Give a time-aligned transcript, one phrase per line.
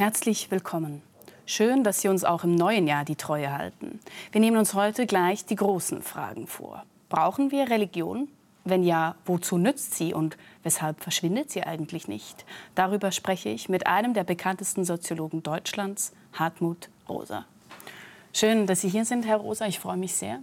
[0.00, 1.02] Herzlich willkommen.
[1.44, 4.00] Schön, dass Sie uns auch im neuen Jahr die Treue halten.
[4.32, 6.86] Wir nehmen uns heute gleich die großen Fragen vor.
[7.10, 8.28] Brauchen wir Religion?
[8.64, 12.46] Wenn ja, wozu nützt sie und weshalb verschwindet sie eigentlich nicht?
[12.74, 17.44] Darüber spreche ich mit einem der bekanntesten Soziologen Deutschlands, Hartmut Rosa.
[18.32, 19.66] Schön, dass Sie hier sind, Herr Rosa.
[19.66, 20.38] Ich freue mich sehr.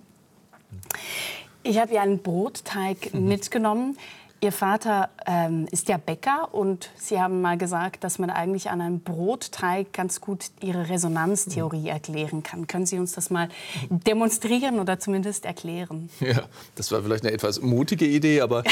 [1.63, 3.97] Ich habe hier einen Brotteig mitgenommen.
[4.39, 8.81] Ihr Vater ähm, ist ja Bäcker und Sie haben mal gesagt, dass man eigentlich an
[8.81, 12.67] einem Brotteig ganz gut Ihre Resonanztheorie erklären kann.
[12.67, 13.49] Können Sie uns das mal
[13.89, 16.09] demonstrieren oder zumindest erklären?
[16.19, 16.43] Ja,
[16.75, 18.63] das war vielleicht eine etwas mutige Idee, aber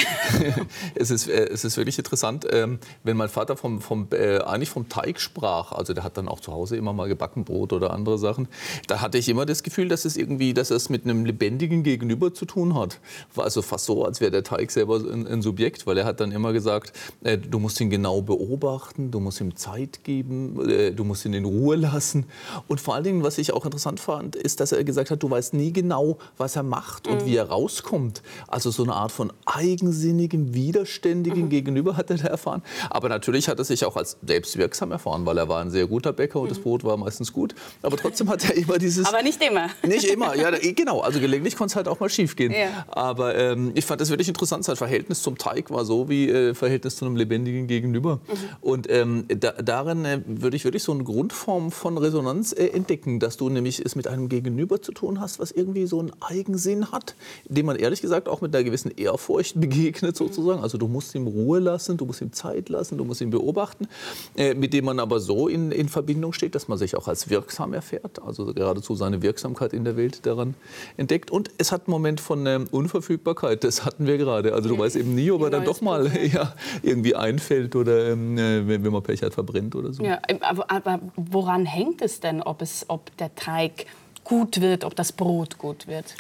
[0.96, 4.70] es, ist, äh, es ist wirklich interessant, ähm, wenn mein Vater vom, vom, äh, eigentlich
[4.70, 7.92] vom Teig sprach, also der hat dann auch zu Hause immer mal gebacken Brot oder
[7.92, 8.50] andere Sachen,
[8.88, 12.36] da hatte ich immer das Gefühl, dass es irgendwie, dass es mit einem lebendigen Gegenüber
[12.36, 13.00] zu tun hat.
[13.34, 16.20] War also fast so, als wäre der Teig selber ein, ein Subjekt, weil er hat
[16.20, 16.92] dann immer gesagt,
[17.24, 21.34] äh, du musst ihn genau beobachten, du musst ihm Zeit geben, äh, du musst ihn
[21.34, 22.26] in Ruhe lassen.
[22.68, 25.30] Und vor allen Dingen, was ich auch interessant fand, ist, dass er gesagt hat, du
[25.30, 27.26] weißt nie genau, was er macht und mhm.
[27.26, 28.22] wie er rauskommt.
[28.50, 31.50] Also so eine Art von eigensinnigem, widerständigem mhm.
[31.50, 32.62] Gegenüber hat er da erfahren.
[32.90, 36.12] Aber natürlich hat er sich auch als selbstwirksam erfahren, weil er war ein sehr guter
[36.12, 36.50] Bäcker und mhm.
[36.50, 37.56] das Brot war meistens gut.
[37.82, 39.08] Aber trotzdem hat er immer dieses...
[39.08, 39.70] Aber nicht immer.
[39.86, 41.00] Nicht immer, ja, genau.
[41.00, 42.52] Also gelegentlich konnte es halt auch mal schief gehen.
[42.52, 42.86] Ja.
[42.90, 46.56] Aber ähm, ich fand das wirklich interessant, sein Verhältnis zum Teig war so wie äh,
[46.56, 48.16] Verhältnis zu einem lebendigen Gegenüber.
[48.16, 48.32] Mhm.
[48.62, 53.20] Und ähm, da, darin äh, würde ich wirklich so eine Grundform von Resonanz äh, entdecken,
[53.20, 56.92] dass du nämlich es mit einem Gegenüber zu tun hast, was irgendwie so einen Eigensinn
[56.92, 57.16] hat,
[57.48, 60.64] dem man ehrlich gesagt auch mit einer gewissen Ehrfurcht begegnet sozusagen.
[60.64, 63.88] Also du musst ihm Ruhe lassen, du musst ihm Zeit lassen, du musst ihn beobachten,
[64.36, 67.30] äh, mit dem man aber so in, in Verbindung steht, dass man sich auch als
[67.30, 70.56] wirksam erfährt, also geradezu seine Wirksamkeit in der Welt daran
[70.98, 71.30] entdeckt.
[71.30, 74.56] Und es hat einen Moment von ähm, Unverfügbarkeit, das hatten wir gerade.
[74.56, 78.38] Also du weißt eben nie, ob er dann doch mal ja, irgendwie einfällt oder ähm,
[78.38, 80.04] äh, wenn, wenn man Pech hat, verbrennt oder so.
[80.04, 83.86] Ja, aber, aber woran hängt es denn, ob, es, ob der Teig
[84.24, 86.16] gut wird, ob das Brot gut wird?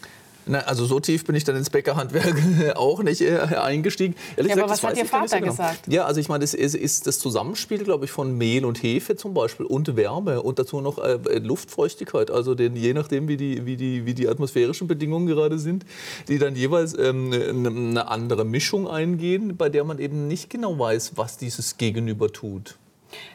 [0.48, 4.16] Na, also so tief bin ich dann ins Bäckerhandwerk auch nicht äh, eingestiegen.
[4.36, 5.52] Ehrlich ja, gesagt, aber was hat Ihr Vater genau.
[5.52, 5.92] gesagt?
[5.92, 9.16] Ja, also ich meine, das ist, ist das Zusammenspiel, glaube ich, von Mehl und Hefe
[9.16, 12.30] zum Beispiel und Wärme und dazu noch äh, Luftfeuchtigkeit.
[12.30, 15.86] Also den, je nachdem, wie die, wie, die, wie die atmosphärischen Bedingungen gerade sind,
[16.28, 21.14] die dann jeweils ähm, eine andere Mischung eingehen, bei der man eben nicht genau weiß,
[21.16, 22.78] was dieses Gegenüber tut.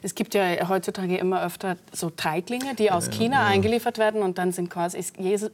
[0.02, 3.46] Es gibt ja heutzutage immer öfter so Teiglinge, die aus China ja.
[3.46, 5.04] eingeliefert werden und dann sind quasi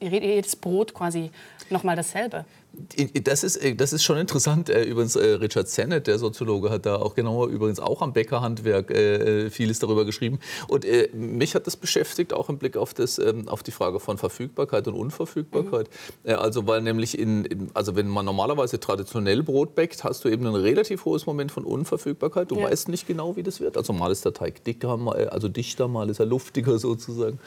[0.00, 1.30] jedes Brot quasi
[1.70, 2.44] nochmal dasselbe.
[3.24, 4.68] Das ist, äh, das ist schon interessant.
[4.68, 8.92] Äh, übrigens, äh, Richard Sennett, der Soziologe, hat da auch genauer übrigens auch am Bäckerhandwerk
[9.50, 10.38] vieles darüber geschrieben.
[10.68, 14.18] Und mich hat das beschäftigt, auch im Blick auf, das, ähm, auf die Frage von
[14.18, 15.88] Verfügbarkeit und Unverfügbarkeit.
[16.24, 16.34] Mhm.
[16.34, 20.54] Also, weil nämlich, in, also wenn man normalerweise traditionell Brot bäckt, hast du eben ein
[20.54, 22.50] relativ hohes Moment von Unverfügbarkeit.
[22.50, 22.64] Du ja.
[22.64, 23.76] weißt nicht genau, wie das wird.
[23.76, 24.98] Also mal ist der Teig dicker,
[25.30, 27.38] also dichter, mal ist er luftiger sozusagen.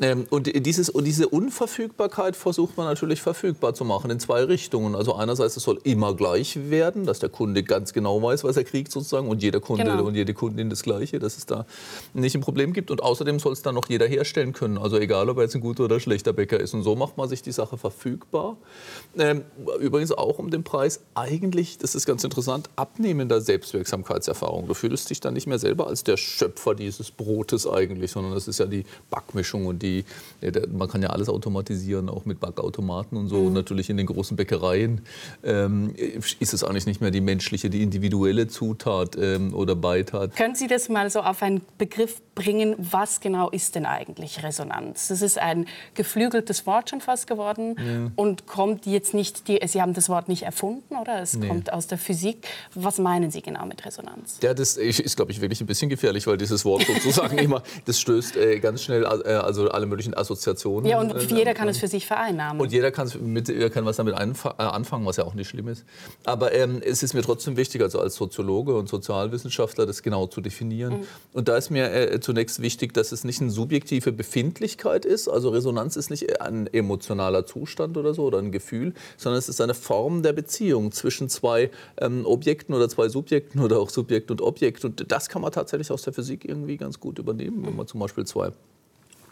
[0.00, 4.63] Ähm, und, dieses, und diese Unverfügbarkeit versucht man natürlich verfügbar zu machen in zwei Richtungen.
[4.64, 4.94] Richtungen.
[4.94, 8.64] Also einerseits, es soll immer gleich werden, dass der Kunde ganz genau weiß, was er
[8.64, 10.04] kriegt sozusagen und jeder Kunde genau.
[10.04, 11.66] und jede Kundin das Gleiche, dass es da
[12.14, 12.90] nicht ein Problem gibt.
[12.90, 14.78] Und außerdem soll es dann noch jeder herstellen können.
[14.78, 16.72] Also egal, ob er jetzt ein guter oder schlechter Bäcker ist.
[16.72, 18.56] Und so macht man sich die Sache verfügbar.
[19.18, 19.42] Ähm,
[19.80, 24.66] übrigens auch um den Preis eigentlich, das ist ganz interessant, abnehmender Selbstwirksamkeitserfahrung.
[24.66, 28.48] Du fühlst dich dann nicht mehr selber als der Schöpfer dieses Brotes eigentlich, sondern das
[28.48, 30.04] ist ja die Backmischung und die,
[30.72, 33.36] man kann ja alles automatisieren, auch mit Backautomaten und so.
[33.36, 33.46] Mhm.
[33.48, 35.00] Und natürlich in den großen Bäckereien Bäckereien
[35.42, 40.36] ähm, ist es eigentlich nicht mehr die menschliche, die individuelle Zutat ähm, oder Beitat.
[40.36, 45.08] Können Sie das mal so auf einen Begriff bringen, was genau ist denn eigentlich Resonanz?
[45.08, 48.10] Das ist ein geflügeltes Wort schon fast geworden ja.
[48.16, 51.20] und kommt jetzt nicht, die, Sie haben das Wort nicht erfunden, oder?
[51.20, 51.48] Es nee.
[51.48, 52.46] kommt aus der Physik.
[52.74, 54.38] Was meinen Sie genau mit Resonanz?
[54.42, 58.00] Ja, das ist, glaube ich, wirklich ein bisschen gefährlich, weil dieses Wort sozusagen immer, das
[58.00, 60.88] stößt äh, ganz schnell äh, also alle möglichen Assoziationen.
[60.88, 62.60] Ja, und äh, jeder kann es für sich vereinnahmen.
[62.60, 64.14] Und jeder mit, kann was damit
[64.44, 65.84] äh, anfangen, was ja auch nicht schlimm ist.
[66.24, 70.40] Aber ähm, es ist mir trotzdem wichtig, also als Soziologe und Sozialwissenschaftler, das genau zu
[70.40, 71.00] definieren.
[71.00, 71.06] Mhm.
[71.32, 75.28] Und da ist mir äh, zunächst wichtig, dass es nicht eine subjektive Befindlichkeit ist.
[75.28, 79.60] Also Resonanz ist nicht ein emotionaler Zustand oder so oder ein Gefühl, sondern es ist
[79.60, 84.40] eine Form der Beziehung zwischen zwei ähm, Objekten oder zwei Subjekten oder auch Subjekt und
[84.40, 84.84] Objekt.
[84.84, 88.00] Und das kann man tatsächlich aus der Physik irgendwie ganz gut übernehmen, wenn man zum
[88.00, 88.52] Beispiel zwei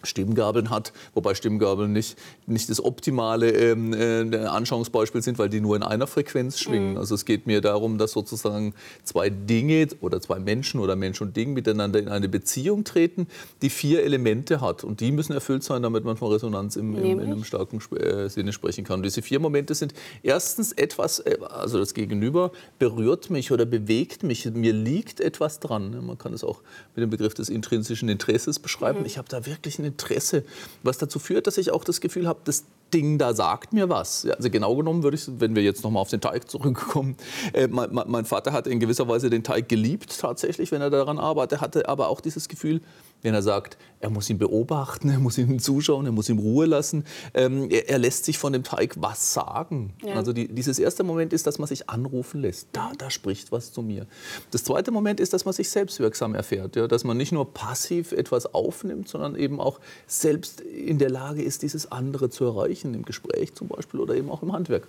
[0.03, 5.77] Stimmgabeln hat, wobei Stimmgabeln nicht, nicht das optimale ähm, äh, Anschauungsbeispiel sind, weil die nur
[5.77, 6.93] in einer Frequenz schwingen.
[6.93, 6.99] Mhm.
[6.99, 11.37] Also es geht mir darum, dass sozusagen zwei Dinge oder zwei Menschen oder Mensch und
[11.37, 13.27] Ding miteinander in eine Beziehung treten,
[13.63, 14.85] die vier Elemente hat.
[14.85, 18.29] Und die müssen erfüllt sein, damit man von Resonanz im, im, in einem starken äh,
[18.29, 19.01] Sinne sprechen kann.
[19.01, 24.23] Und diese vier Momente sind erstens etwas, äh, also das Gegenüber berührt mich oder bewegt
[24.23, 26.05] mich, mir liegt etwas dran.
[26.05, 26.61] Man kann es auch
[26.95, 29.01] mit dem Begriff des intrinsischen Interesses beschreiben.
[29.01, 29.07] Mhm.
[29.07, 30.45] Ich habe da wirklich eine Interesse,
[30.83, 34.27] was dazu führt, dass ich auch das Gefühl habe, das Ding da sagt mir was.
[34.27, 37.17] Also genau genommen würde ich, wenn wir jetzt nochmal auf den Teig zurückkommen,
[37.53, 41.19] äh, mein, mein, Vater hat in gewisser Weise den Teig geliebt tatsächlich, wenn er daran
[41.19, 42.81] arbeitet, hatte aber auch dieses Gefühl,
[43.23, 46.67] wenn er sagt, er muss ihn beobachten, er muss ihm zuschauen, er muss ihm Ruhe
[46.67, 47.05] lassen.
[47.35, 49.95] Ähm, er, er, lässt sich von dem Teig was sagen.
[50.05, 50.15] Ja.
[50.15, 52.69] Also die, dieses erste Moment ist, dass man sich anrufen lässt.
[52.73, 54.07] Da, da spricht was zu mir.
[54.51, 56.75] Das zweite Moment ist, dass man sich selbstwirksam erfährt.
[56.75, 56.89] Ja?
[56.89, 59.79] Dass man nicht nur passiv etwas aufnimmt, sondern eben auch
[60.09, 64.31] selbst in der Lage ist, dieses andere zu erreichen, im Gespräch zum Beispiel oder eben
[64.31, 64.87] auch im Handwerk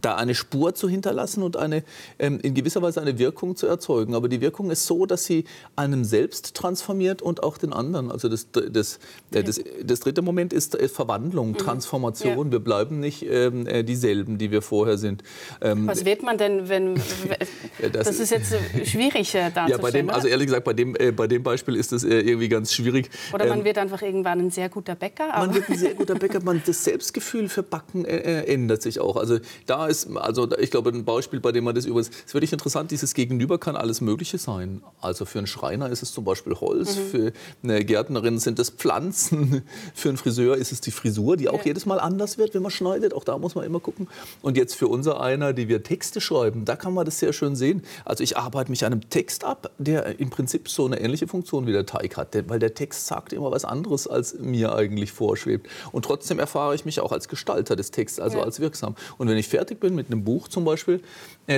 [0.00, 1.82] da eine Spur zu hinterlassen und eine,
[2.18, 4.14] ähm, in gewisser Weise eine Wirkung zu erzeugen.
[4.14, 5.44] Aber die Wirkung ist so, dass sie
[5.76, 8.10] einem selbst transformiert und auch den anderen.
[8.10, 8.98] Also das, das,
[9.32, 11.58] äh, das, das dritte Moment ist äh, Verwandlung, mhm.
[11.58, 12.46] Transformation.
[12.46, 12.52] Ja.
[12.52, 15.22] Wir bleiben nicht ähm, äh, dieselben, die wir vorher sind.
[15.60, 16.94] Ähm, Was wird man denn, wenn...
[17.92, 18.54] das, das, ist jetzt
[18.84, 21.76] schwierig äh, darzustellen, ja, bei dem, Also ehrlich gesagt, bei dem, äh, bei dem Beispiel
[21.76, 23.10] ist das äh, irgendwie ganz schwierig.
[23.32, 25.28] Oder man ähm, wird einfach irgendwann ein sehr guter Bäcker.
[25.28, 26.40] man wird ein sehr guter Bäcker.
[26.42, 29.16] Man, das Selbstgefühl für Backen ändert sich auch.
[29.16, 32.34] Also da ist, also ich glaube, ein Beispiel, bei dem man das übrigens, es ist
[32.34, 34.82] wirklich interessant, dieses Gegenüber kann alles Mögliche sein.
[35.00, 37.00] Also für einen Schreiner ist es zum Beispiel Holz, mhm.
[37.10, 37.32] für
[37.62, 39.62] eine Gärtnerin sind es Pflanzen,
[39.94, 41.66] für einen Friseur ist es die Frisur, die auch ja.
[41.66, 43.12] jedes Mal anders wird, wenn man schneidet.
[43.14, 44.08] Auch da muss man immer gucken.
[44.42, 47.56] Und jetzt für unser einer, die wir Texte schreiben, da kann man das sehr schön
[47.56, 47.82] sehen.
[48.04, 51.72] Also ich arbeite mich einem Text ab, der im Prinzip so eine ähnliche Funktion wie
[51.72, 55.68] der Teig hat, weil der Text sagt immer was anderes, als mir eigentlich vorschwebt.
[55.92, 58.44] Und trotzdem erfahre ich mich auch als Gestalter des Texts, also ja.
[58.44, 58.94] als wirksam.
[59.18, 61.02] Und wenn ich fertig bin mit einem Buch zum Beispiel,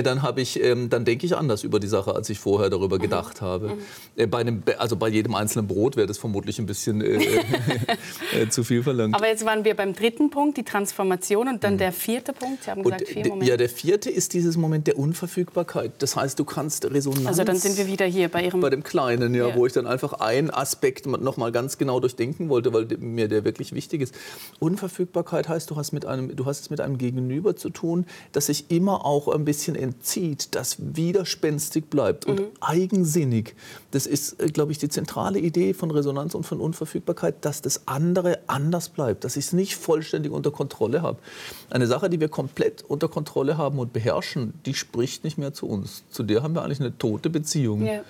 [0.01, 2.97] dann habe ich, ähm, dann denke ich anders über die Sache, als ich vorher darüber
[2.97, 3.01] mhm.
[3.01, 3.67] gedacht habe.
[3.67, 3.73] Mhm.
[4.15, 7.19] Äh, bei einem, also bei jedem einzelnen Brot wäre das vermutlich ein bisschen äh,
[8.41, 9.13] äh, zu viel verlangt.
[9.13, 11.79] Aber jetzt waren wir beim dritten Punkt, die Transformation, und dann mhm.
[11.79, 12.63] der vierte Punkt.
[12.63, 13.51] Sie haben gesagt, vier Momente.
[13.51, 15.91] Ja, der vierte ist dieses Moment der Unverfügbarkeit.
[15.99, 17.27] Das heißt, du kannst Resonanz.
[17.27, 18.61] Also dann sind wir wieder hier bei Ihrem.
[18.61, 19.55] Bei dem Kleinen, ja, ja.
[19.55, 23.43] wo ich dann einfach einen Aspekt noch mal ganz genau durchdenken wollte, weil mir der
[23.43, 24.15] wirklich wichtig ist.
[24.59, 28.47] Unverfügbarkeit heißt, du hast, mit einem, du hast es mit einem Gegenüber zu tun, das
[28.47, 32.45] sich immer auch ein bisschen entzieht, das widerspenstig bleibt und mhm.
[32.61, 33.55] eigensinnig.
[33.91, 37.87] Das ist, äh, glaube ich, die zentrale Idee von Resonanz und von Unverfügbarkeit, dass das
[37.87, 41.19] andere anders bleibt, dass ich es nicht vollständig unter Kontrolle habe.
[41.69, 45.67] Eine Sache, die wir komplett unter Kontrolle haben und beherrschen, die spricht nicht mehr zu
[45.67, 46.03] uns.
[46.09, 47.85] Zu der haben wir eigentlich eine tote Beziehung.
[47.85, 48.01] Ja.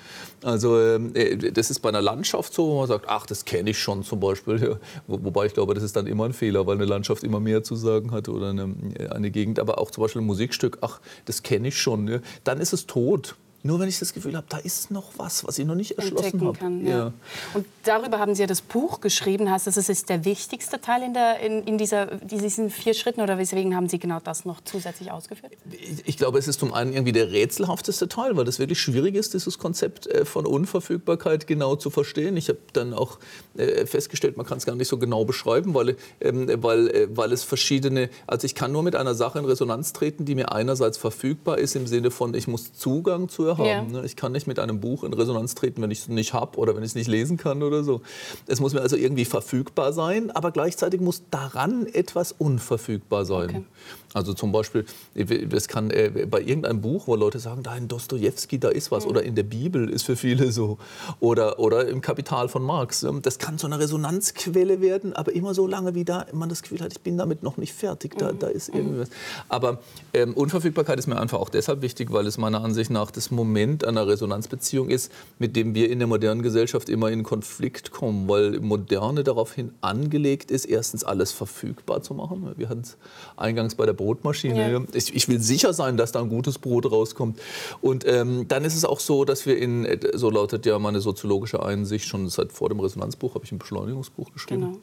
[0.43, 3.71] Also ähm, äh, das ist bei einer Landschaft so, wo man sagt, ach, das kenne
[3.71, 4.61] ich schon zum Beispiel.
[4.61, 4.77] Ja.
[5.07, 7.75] wobei ich glaube, das ist dann immer ein Fehler, weil eine Landschaft immer mehr zu
[7.75, 8.73] sagen hat oder eine,
[9.09, 9.59] eine Gegend.
[9.59, 12.07] Aber auch zum Beispiel ein Musikstück, ach, das kenne ich schon.
[12.07, 12.19] Ja.
[12.43, 13.35] Dann ist es tot.
[13.65, 16.41] Nur wenn ich das Gefühl habe, da ist noch was, was ich noch nicht erschlossen
[16.41, 16.57] habe.
[16.57, 16.97] Kann, ja.
[16.97, 17.13] ja.
[17.53, 19.49] Und darüber haben Sie ja das Buch geschrieben.
[19.49, 23.21] Heißt das, es ist der wichtigste Teil in, der, in, in dieser, diesen vier Schritten?
[23.21, 25.53] Oder weswegen haben Sie genau das noch zusätzlich ausgeführt?
[25.71, 29.15] Ich, ich, glaube, es ist zum einen irgendwie der rätselhafteste Teil, weil das wirklich schwierig
[29.15, 32.35] ist, dieses Konzept äh, von Unverfügbarkeit genau zu verstehen.
[32.35, 33.17] Ich habe dann auch
[33.55, 37.31] äh, festgestellt, man kann es gar nicht so genau beschreiben, weil, ähm, weil, äh, weil
[37.31, 40.97] es verschiedene, also ich kann nur mit einer Sache in Resonanz treten, die mir einerseits
[40.97, 43.93] verfügbar ist, im Sinne von, ich muss Zugang zu haben.
[43.93, 44.03] Ja.
[44.03, 46.75] Ich kann nicht mit einem Buch in Resonanz treten, wenn ich es nicht habe oder
[46.75, 48.01] wenn ich es nicht lesen kann oder so.
[48.47, 53.49] Es muss mir also irgendwie verfügbar sein, aber gleichzeitig muss daran etwas unverfügbar sein.
[53.49, 53.63] Okay.
[54.13, 54.85] Also zum Beispiel,
[55.49, 59.05] das kann äh, bei irgendeinem Buch, wo Leute sagen, da in Dostoevsky, da ist was,
[59.05, 59.11] mhm.
[59.11, 60.77] oder in der Bibel ist für viele so,
[61.19, 63.05] oder, oder im Kapital von Marx.
[63.21, 66.81] Das kann so eine Resonanzquelle werden, aber immer so lange, wie da man das Gefühl
[66.81, 68.39] hat, ich bin damit noch nicht fertig, da, mhm.
[68.39, 69.09] da ist irgendwas.
[69.49, 69.79] Aber
[70.13, 73.85] ähm, Unverfügbarkeit ist mir einfach auch deshalb wichtig, weil es meiner Ansicht nach das Moment
[73.85, 78.59] einer Resonanzbeziehung ist, mit dem wir in der modernen Gesellschaft immer in Konflikt kommen, weil
[78.59, 82.53] Moderne daraufhin angelegt ist, erstens alles verfügbar zu machen.
[82.57, 82.97] Wir hatten es
[83.37, 84.71] eingangs bei der Brotmaschine.
[84.71, 84.81] Ja.
[84.93, 87.39] Ich, ich, will sicher sein, dass da ein gutes Brot rauskommt.
[87.81, 91.63] Und ähm, dann ist es auch so, dass wir in, so lautet ja meine soziologische
[91.63, 94.61] Einsicht, schon seit vor dem Resonanzbuch habe ich ein Beschleunigungsbuch geschrieben.
[94.61, 94.77] Genau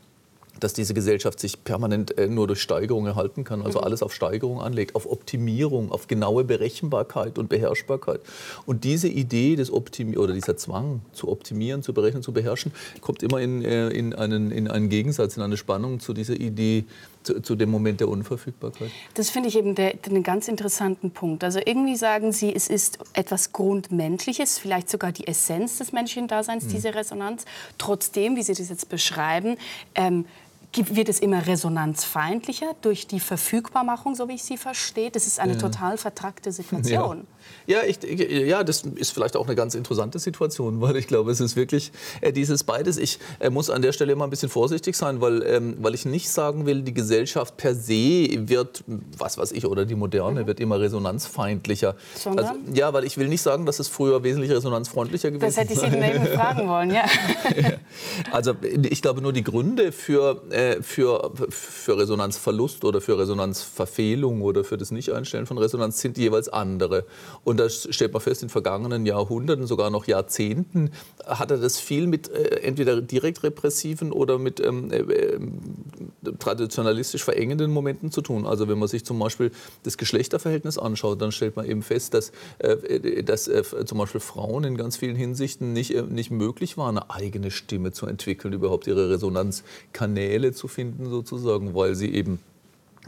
[0.61, 3.85] dass diese Gesellschaft sich permanent äh, nur durch Steigerung erhalten kann, also mhm.
[3.85, 8.21] alles auf Steigerung anlegt, auf Optimierung, auf genaue Berechenbarkeit und Beherrschbarkeit.
[8.67, 13.23] Und diese Idee des Optimi oder dieser Zwang zu optimieren, zu berechnen, zu beherrschen, kommt
[13.23, 16.85] immer in, äh, in, einen, in einen Gegensatz, in eine Spannung zu dieser Idee
[17.23, 18.91] zu, zu, dem Moment der Unverfügbarkeit.
[19.15, 21.45] Das finde ich eben der, einen ganz interessanten Punkt.
[21.45, 26.65] Also irgendwie sagen Sie, es ist etwas Grundmenschliches, vielleicht sogar die Essenz des menschlichen Daseins,
[26.65, 26.69] mhm.
[26.71, 27.45] diese Resonanz.
[27.79, 29.57] Trotzdem, wie Sie das jetzt beschreiben,
[29.95, 30.25] ähm,
[30.73, 35.11] wird es immer resonanzfeindlicher durch die Verfügbarmachung, so wie ich sie verstehe.
[35.11, 35.59] Das ist eine ja.
[35.59, 37.27] total vertrackte Situation.
[37.40, 37.40] Ja.
[37.67, 41.41] Ja, ich, ja, das ist vielleicht auch eine ganz interessante Situation, weil ich glaube, es
[41.41, 42.97] ist wirklich äh, dieses beides.
[42.97, 46.05] Ich äh, muss an der Stelle immer ein bisschen vorsichtig sein, weil, ähm, weil ich
[46.05, 48.83] nicht sagen will, die Gesellschaft per se wird,
[49.17, 50.47] was weiß ich, oder die Moderne mhm.
[50.47, 51.97] wird immer resonanzfeindlicher.
[52.15, 52.47] Sondern?
[52.47, 55.57] Also, ja, weil ich will nicht sagen, dass es früher wesentlich resonanzfreundlicher gewesen ist.
[55.57, 57.05] Das hätte ich Sie eben fragen wollen, ja.
[58.33, 64.65] Also ich glaube nur die Gründe für, äh, für, für Resonanzverlust oder für Resonanzverfehlung oder
[64.65, 67.05] für das Nicht-Einstellen von Resonanz sind jeweils andere.
[67.43, 70.91] Und da stellt man fest, in vergangenen Jahrhunderten, sogar noch Jahrzehnten,
[71.25, 75.41] hatte das viel mit äh, entweder direkt repressiven oder mit ähm, äh, äh,
[76.39, 78.47] traditionalistisch verengenden Momenten zu tun.
[78.47, 79.53] Also wenn man sich zum Beispiel
[79.85, 84.65] das Geschlechterverhältnis anschaut, dann stellt man eben fest, dass, äh, dass äh, zum Beispiel Frauen
[84.65, 88.87] in ganz vielen Hinsichten nicht, äh, nicht möglich war, eine eigene Stimme zu entwickeln, überhaupt
[88.87, 92.39] ihre Resonanzkanäle zu finden sozusagen, weil sie eben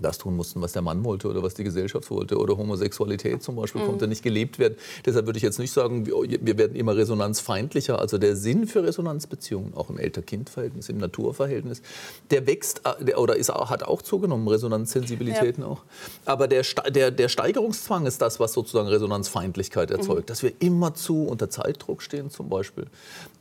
[0.00, 2.38] das tun mussten, was der Mann wollte oder was die Gesellschaft wollte.
[2.38, 3.86] Oder Homosexualität zum Beispiel mhm.
[3.86, 4.76] konnte nicht gelebt werden.
[5.04, 7.98] Deshalb würde ich jetzt nicht sagen, wir werden immer resonanzfeindlicher.
[7.98, 11.82] Also der Sinn für Resonanzbeziehungen, auch im Elter-Kind-Verhältnis, im Naturverhältnis,
[12.30, 15.68] der wächst äh, oder ist, hat auch zugenommen, Resonanzsensibilitäten ja.
[15.68, 15.82] auch.
[16.24, 19.96] Aber der, der, der Steigerungszwang ist das, was sozusagen Resonanzfeindlichkeit mhm.
[19.96, 20.22] erzeugt.
[20.22, 20.26] Mhm.
[20.26, 22.86] Dass wir immerzu unter Zeitdruck stehen zum Beispiel,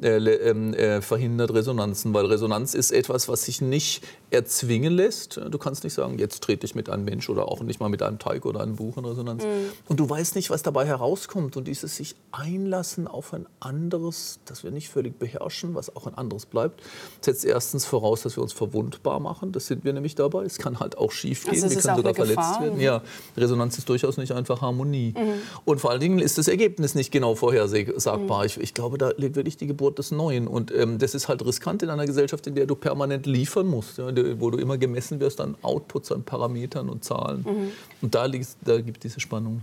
[0.01, 2.13] äh, ähm, äh, verhindert Resonanzen.
[2.13, 5.39] Weil Resonanz ist etwas, was sich nicht erzwingen lässt.
[5.50, 8.02] Du kannst nicht sagen, jetzt trete ich mit einem Mensch oder auch nicht mal mit
[8.02, 9.44] einem Teig oder einem Buch in Resonanz.
[9.44, 9.72] Mhm.
[9.88, 11.58] Und du weißt nicht, was dabei herauskommt.
[11.58, 16.16] Und dieses sich einlassen auf ein anderes, das wir nicht völlig beherrschen, was auch ein
[16.16, 16.82] anderes bleibt,
[17.22, 19.52] setzt erstens voraus, dass wir uns verwundbar machen.
[19.52, 20.44] Das sind wir nämlich dabei.
[20.44, 21.64] Es kann halt auch schief gehen.
[21.64, 22.62] Also wir können sogar verletzt Gefahr.
[22.62, 22.80] werden.
[22.80, 23.02] Ja,
[23.38, 25.14] Resonanz ist durchaus nicht einfach Harmonie.
[25.18, 25.34] Mhm.
[25.66, 28.40] Und vor allen Dingen ist das Ergebnis nicht genau vorhersagbar.
[28.40, 28.46] Mhm.
[28.46, 30.48] Ich, ich, glaube, da liegt wirklich die Geburt des Neuen.
[30.48, 33.98] Und ähm, das ist halt riskant in einer Gesellschaft, in der du permanent liefern musst,
[33.98, 34.08] ja,
[34.40, 37.44] wo du immer gemessen wirst an Outputs, an Parametern und Zahlen.
[37.46, 37.72] Mhm.
[38.02, 39.62] Und da, liegt, da gibt es diese Spannung.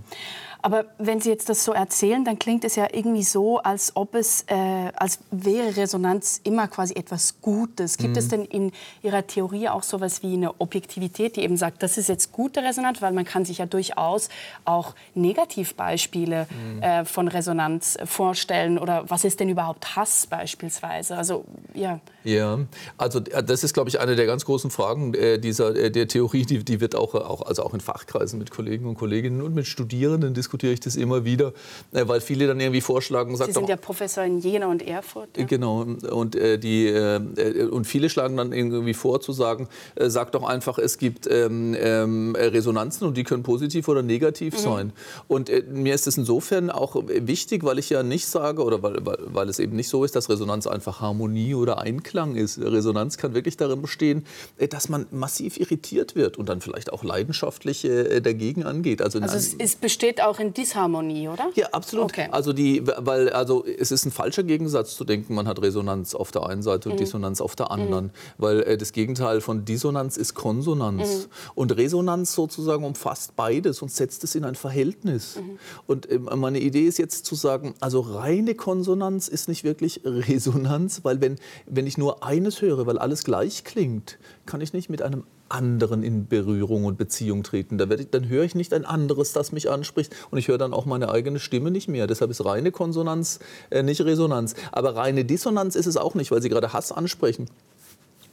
[0.61, 4.15] Aber wenn Sie jetzt das so erzählen, dann klingt es ja irgendwie so, als ob
[4.15, 7.97] es, äh, als wäre Resonanz immer quasi etwas Gutes.
[7.97, 8.19] Gibt mhm.
[8.19, 8.73] es denn in
[9.03, 12.62] Ihrer Theorie auch so etwas wie eine Objektivität, die eben sagt, das ist jetzt gute
[12.62, 14.29] Resonanz, weil man kann sich ja durchaus
[14.65, 16.83] auch Negativbeispiele mhm.
[16.83, 21.17] äh, von Resonanz vorstellen oder was ist denn überhaupt Hass beispielsweise?
[21.17, 22.00] Also ja.
[22.25, 22.59] Ja,
[22.97, 26.09] also äh, das ist, glaube ich, eine der ganz großen Fragen äh, dieser äh, der
[26.09, 29.55] Theorie, die, die wird auch, auch also auch in Fachkreisen mit Kollegen und Kolleginnen und
[29.55, 31.52] mit Studierenden diskutiert diskutiere ich das immer wieder,
[31.93, 35.37] äh, weil viele dann irgendwie vorschlagen, sagt Sie sind ja Professor in Jena und Erfurt.
[35.37, 35.45] Ja?
[35.45, 40.35] Genau und äh, die äh, und viele schlagen dann irgendwie vor zu sagen, äh, sagt
[40.35, 44.62] doch einfach, es gibt ähm, ähm, Resonanzen und die können positiv oder negativ mhm.
[44.62, 44.93] sein.
[45.26, 49.05] Und äh, mir ist es insofern auch wichtig, weil ich ja nicht sage oder weil,
[49.05, 52.59] weil, weil es eben nicht so ist, dass Resonanz einfach Harmonie oder Einklang ist.
[52.59, 54.25] Resonanz kann wirklich darin bestehen,
[54.57, 57.87] äh, dass man massiv irritiert wird und dann vielleicht auch leidenschaftlich
[58.23, 59.02] dagegen angeht.
[59.02, 61.50] Also, also es, es besteht auch in Disharmonie, oder?
[61.54, 62.07] Ja, absolut.
[62.07, 62.28] Okay.
[62.30, 66.30] Also, die, weil, also es ist ein falscher Gegensatz zu denken, man hat Resonanz auf
[66.30, 66.99] der einen Seite und mhm.
[66.99, 68.07] Dissonanz auf der anderen.
[68.07, 68.11] Mhm.
[68.38, 71.26] Weil äh, das Gegenteil von Dissonanz ist Konsonanz.
[71.26, 71.50] Mhm.
[71.54, 75.37] Und Resonanz sozusagen umfasst beides und setzt es in ein Verhältnis.
[75.37, 75.59] Mhm.
[75.87, 81.00] Und äh, meine Idee ist jetzt zu sagen, also reine Konsonanz ist nicht wirklich Resonanz,
[81.04, 85.02] weil wenn, wenn ich nur eines höre, weil alles gleich klingt, kann ich nicht mit
[85.02, 87.78] einem anderen in Berührung und Beziehung treten.
[87.78, 90.73] Da ich, dann höre ich nicht ein anderes, das mich anspricht und ich höre dann
[90.73, 92.07] auch meine eigene Stimme nicht mehr.
[92.07, 93.40] Deshalb ist reine Konsonanz
[93.71, 94.55] äh, nicht Resonanz.
[94.73, 97.49] Aber reine Dissonanz ist es auch nicht, weil Sie gerade Hass ansprechen.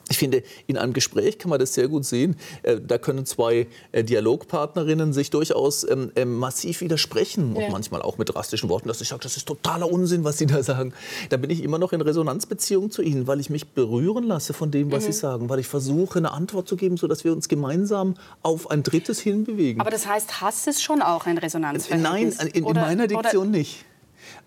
[0.10, 2.36] Ich finde, in einem Gespräch kann man das sehr gut sehen.
[2.62, 8.18] Äh, da können zwei äh, Dialogpartnerinnen sich durchaus ähm, ähm, massiv widersprechen und manchmal auch
[8.18, 10.94] mit drastischen Worten, dass ich sage, das ist totaler Unsinn, was Sie da sagen.
[11.30, 14.70] Da bin ich immer noch in Resonanzbeziehung zu Ihnen, weil ich mich berühren lasse von
[14.70, 15.12] dem, was mhm.
[15.12, 18.84] Sie sagen, weil ich versuche, eine Antwort zu geben, sodass wir uns gemeinsam auf ein
[18.84, 19.82] drittes hinbewegen.
[19.82, 22.38] Aber das heißt, Hass ist schon auch ein Resonanzverhältnis?
[22.38, 23.86] Nein, in, in meiner Diktion nicht.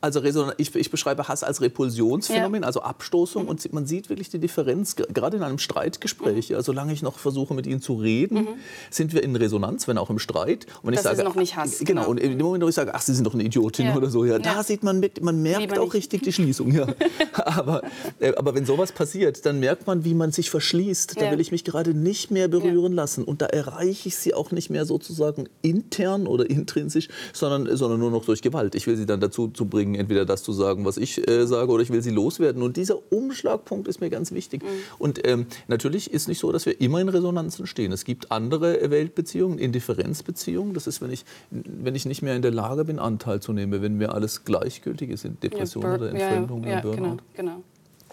[0.00, 0.23] Also
[0.56, 2.66] ich, ich, beschreibe Hass als Repulsionsphänomen, ja.
[2.66, 3.44] also Abstoßung.
[3.44, 3.49] Mhm.
[3.49, 6.50] Und man sieht wirklich die Differenz, gerade in einem Streitgespräch.
[6.50, 6.56] Mhm.
[6.56, 8.49] Ja, solange ich noch versuche, mit Ihnen zu reden, mhm.
[8.90, 10.66] sind wir in Resonanz, wenn auch im Streit.
[10.82, 11.78] Und wenn das ich sage, ist noch nicht Hass.
[11.78, 12.11] Genau, genau.
[12.11, 13.97] und in dem Moment, wo ich sage, ach, Sie sind doch eine Idiotin ja.
[13.97, 15.94] oder so, ja, da sieht man, mit, man merkt auch nicht.
[15.94, 16.73] richtig die Schließung.
[16.73, 16.87] Ja.
[17.35, 17.82] aber,
[18.20, 21.20] äh, aber wenn sowas passiert, dann merkt man, wie man sich verschließt.
[21.20, 23.25] Da will ich mich gerade nicht mehr berühren lassen.
[23.25, 28.11] Und da erreiche ich Sie auch nicht mehr sozusagen intern oder intrinsisch, sondern, sondern nur
[28.11, 28.75] noch durch Gewalt.
[28.75, 31.70] Ich will Sie dann dazu zu bringen, entweder das zu sagen, was ich äh, sage,
[31.70, 32.62] oder ich will sie loswerden.
[32.62, 34.62] Und dieser Umschlagpunkt ist mir ganz wichtig.
[34.62, 34.66] Mhm.
[34.99, 37.92] Und ähm, natürlich ist nicht so, dass wir immer in Resonanzen stehen.
[37.92, 40.75] Es gibt andere Weltbeziehungen, Indifferenzbeziehungen.
[40.75, 43.82] Das ist, wenn ich, wenn ich nicht mehr in der Lage bin, Anteil zu nehmen,
[43.82, 47.00] wenn mir alles gleichgültig ist, in Depression ja, oder Entfremdung ja, ja, oder Burnout.
[47.00, 47.62] Genau, genau.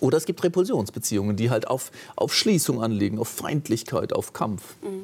[0.01, 4.75] Oder es gibt Repulsionsbeziehungen, die halt auf, auf Schließung anlegen, auf Feindlichkeit, auf Kampf.
[4.81, 5.03] Mhm.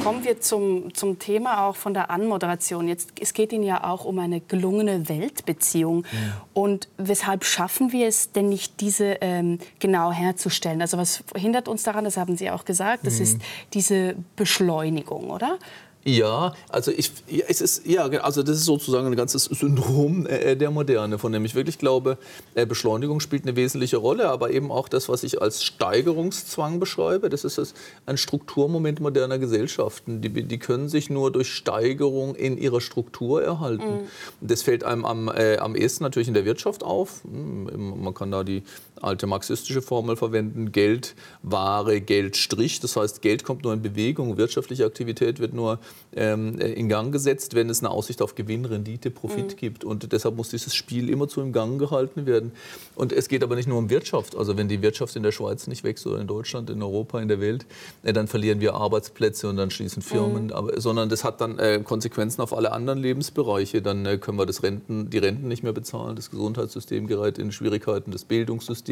[0.00, 2.88] Kommen wir zum, zum Thema auch von der Anmoderation.
[2.88, 6.04] Jetzt, es geht Ihnen ja auch um eine gelungene Weltbeziehung.
[6.10, 6.18] Ja.
[6.54, 10.80] Und weshalb schaffen wir es denn nicht, diese ähm, genau herzustellen?
[10.80, 13.22] Also was hindert uns daran, das haben Sie auch gesagt, das mhm.
[13.22, 13.38] ist
[13.74, 15.58] diese Beschleunigung, oder?
[16.04, 20.56] Ja, also ich, ja, es ist, ja, also das ist sozusagen ein ganzes Syndrom äh,
[20.56, 22.18] der Moderne, von dem ich wirklich glaube,
[22.54, 27.28] äh, Beschleunigung spielt eine wesentliche Rolle, aber eben auch das, was ich als Steigerungszwang beschreibe,
[27.28, 27.74] das ist das,
[28.06, 30.20] ein Strukturmoment moderner Gesellschaften.
[30.20, 34.02] Die, die können sich nur durch Steigerung in ihrer Struktur erhalten.
[34.02, 34.08] Mhm.
[34.40, 37.22] Das fällt einem am, äh, am ehesten natürlich in der Wirtschaft auf.
[37.22, 38.64] Hm, man kann da die
[39.02, 42.80] alte marxistische Formel verwenden, Geld, Ware, Geld, Strich.
[42.80, 45.78] Das heißt, Geld kommt nur in Bewegung, wirtschaftliche Aktivität wird nur
[46.14, 49.56] ähm, in Gang gesetzt, wenn es eine Aussicht auf Gewinn, Rendite, Profit mhm.
[49.56, 49.84] gibt.
[49.84, 52.52] Und deshalb muss dieses Spiel immer zu im Gang gehalten werden.
[52.94, 54.36] Und es geht aber nicht nur um Wirtschaft.
[54.36, 57.28] Also wenn die Wirtschaft in der Schweiz nicht wächst oder in Deutschland, in Europa, in
[57.28, 57.66] der Welt,
[58.02, 60.46] äh, dann verlieren wir Arbeitsplätze und dann schließen Firmen.
[60.46, 60.52] Mhm.
[60.52, 63.82] Aber, sondern das hat dann äh, Konsequenzen auf alle anderen Lebensbereiche.
[63.82, 67.52] Dann äh, können wir das Renten, die Renten nicht mehr bezahlen, das Gesundheitssystem gerät in
[67.52, 68.91] Schwierigkeiten, das Bildungssystem.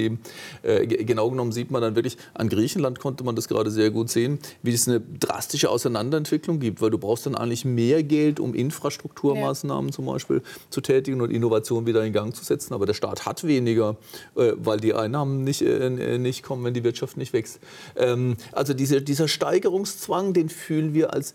[0.63, 4.11] Äh, genau genommen sieht man dann wirklich, an Griechenland konnte man das gerade sehr gut
[4.11, 8.55] sehen, wie es eine drastische Auseinanderentwicklung gibt, weil du brauchst dann eigentlich mehr Geld, um
[8.55, 9.95] Infrastrukturmaßnahmen ja.
[9.95, 12.75] zum Beispiel zu tätigen und Innovation wieder in Gang zu setzen.
[12.75, 13.97] Aber der Staat hat weniger,
[14.37, 17.61] äh, weil die Einnahmen nicht, äh, nicht kommen, wenn die Wirtschaft nicht wächst.
[17.97, 21.35] Ähm, also diese, dieser Steigerungszwang, den fühlen wir als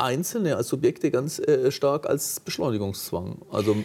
[0.00, 3.36] Einzelne, als Subjekte ganz äh, stark als Beschleunigungszwang.
[3.50, 3.76] Also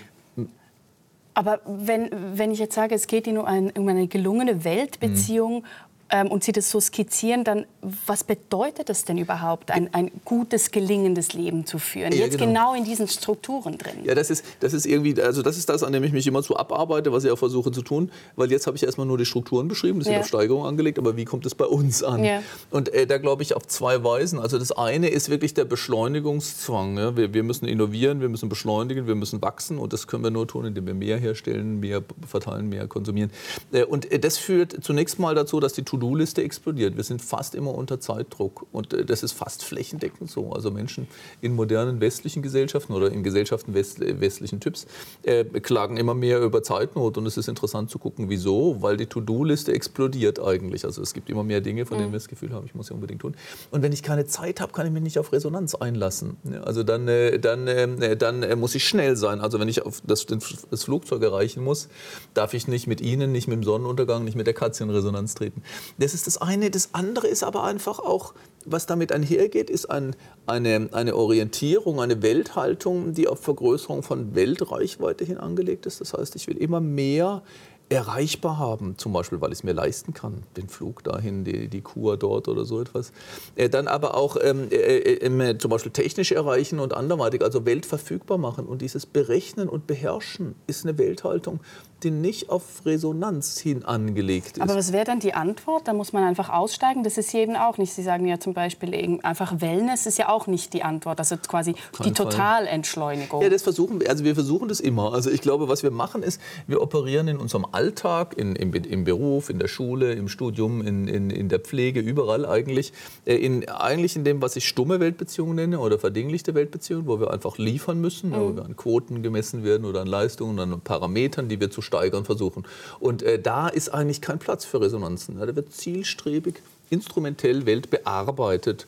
[1.35, 5.65] aber wenn, wenn ich jetzt sage, es geht Ihnen um, ein, eine gelungene Weltbeziehung, mhm
[6.09, 7.65] ähm, und Sie das so skizzieren, dann
[8.05, 12.11] was bedeutet es denn überhaupt, ein, ein gutes, gelingendes Leben zu führen?
[12.11, 12.71] Ja, Jetzt genau.
[12.71, 12.75] genau.
[12.75, 14.03] in diesen Strukturen drin.
[14.03, 16.41] Ja, das ist, das ist irgendwie, also das ist das, an dem ich mich immer
[16.41, 19.25] so abarbeite, was ich auch versuche zu tun, weil jetzt habe ich erstmal nur die
[19.25, 20.13] Strukturen beschrieben, das ja.
[20.13, 22.23] sind auf Steigerung angelegt, aber wie kommt es bei uns an?
[22.23, 22.41] Ja.
[22.71, 24.39] Und äh, da glaube ich auf zwei Weisen.
[24.39, 26.97] Also das eine ist wirklich der Beschleunigungszwang.
[26.97, 27.17] Ja?
[27.17, 30.47] Wir, wir müssen innovieren, wir müssen beschleunigen, wir müssen wachsen und das können wir nur
[30.47, 33.31] tun, indem wir mehr herstellen, mehr verteilen, mehr konsumieren.
[33.71, 36.97] Äh, und äh, das führt zunächst mal dazu, dass die To-Do-Liste explodiert.
[36.97, 40.51] Wir sind fast immer unter Zeitdruck und äh, das ist fast flächendeckend so.
[40.51, 41.07] Also Menschen
[41.41, 44.87] in modernen westlichen Gesellschaften oder in Gesellschaften west, westlichen Typs
[45.23, 49.05] äh, klagen immer mehr über Zeitnot und es ist interessant zu gucken, wieso, weil die
[49.05, 50.85] To-Do-Liste explodiert eigentlich.
[50.85, 52.13] Also es gibt immer mehr Dinge, von denen mhm.
[52.13, 53.35] wir das Gefühl haben, ich muss sie unbedingt tun.
[53.71, 56.37] Und wenn ich keine Zeit habe, kann ich mich nicht auf Resonanz einlassen.
[56.63, 59.39] Also dann, äh, dann, äh, dann äh, muss ich schnell sein.
[59.39, 61.87] Also wenn ich das, das Flugzeug erreichen muss,
[62.33, 65.35] darf ich nicht mit Ihnen, nicht mit dem Sonnenuntergang, nicht mit der Katze in Resonanz
[65.35, 65.63] treten.
[65.97, 66.71] Das ist das eine.
[66.71, 68.33] Das andere ist aber einfach auch,
[68.65, 75.23] was damit einhergeht, ist ein, eine, eine Orientierung, eine Welthaltung, die auf Vergrößerung von Weltreichweite
[75.23, 76.01] hin angelegt ist.
[76.01, 77.43] Das heißt, ich will immer mehr
[77.89, 81.81] erreichbar haben, zum Beispiel, weil ich es mir leisten kann, den Flug dahin, die, die
[81.81, 83.11] Kur dort oder so etwas.
[83.55, 87.85] Äh, dann aber auch ähm, äh, äh, zum Beispiel technisch erreichen und anderweitig, also Welt
[87.85, 88.65] verfügbar machen.
[88.65, 91.59] Und dieses Berechnen und Beherrschen ist eine Welthaltung,
[92.03, 94.61] die nicht auf Resonanz hin angelegt ist.
[94.61, 95.87] Aber was wäre dann die Antwort?
[95.87, 97.03] Da muss man einfach aussteigen.
[97.03, 97.93] Das ist eben auch nicht.
[97.93, 101.19] Sie sagen ja zum Beispiel einfach Wellness ist ja auch nicht die Antwort.
[101.19, 103.41] Also quasi Kein die Totalentschleunigung.
[103.41, 104.09] Ja, das versuchen wir.
[104.09, 105.13] Also wir versuchen das immer.
[105.13, 109.03] Also ich glaube, was wir machen ist, wir operieren in unserem Alltag, in, im, im
[109.03, 112.93] Beruf, in der Schule, im Studium, in, in, in der Pflege, überall eigentlich,
[113.25, 117.31] äh, in, eigentlich in dem, was ich stumme Weltbeziehungen nenne oder verdinglichte Weltbeziehungen, wo wir
[117.31, 118.35] einfach liefern müssen, mhm.
[118.35, 122.25] wo wir an Quoten gemessen werden oder an Leistungen, an Parametern, die wir zu steigern
[122.25, 122.65] versuchen.
[122.99, 125.39] Und äh, da ist eigentlich kein Platz für Resonanzen.
[125.39, 128.85] Ja, da wird zielstrebig instrumentell Welt bearbeitet.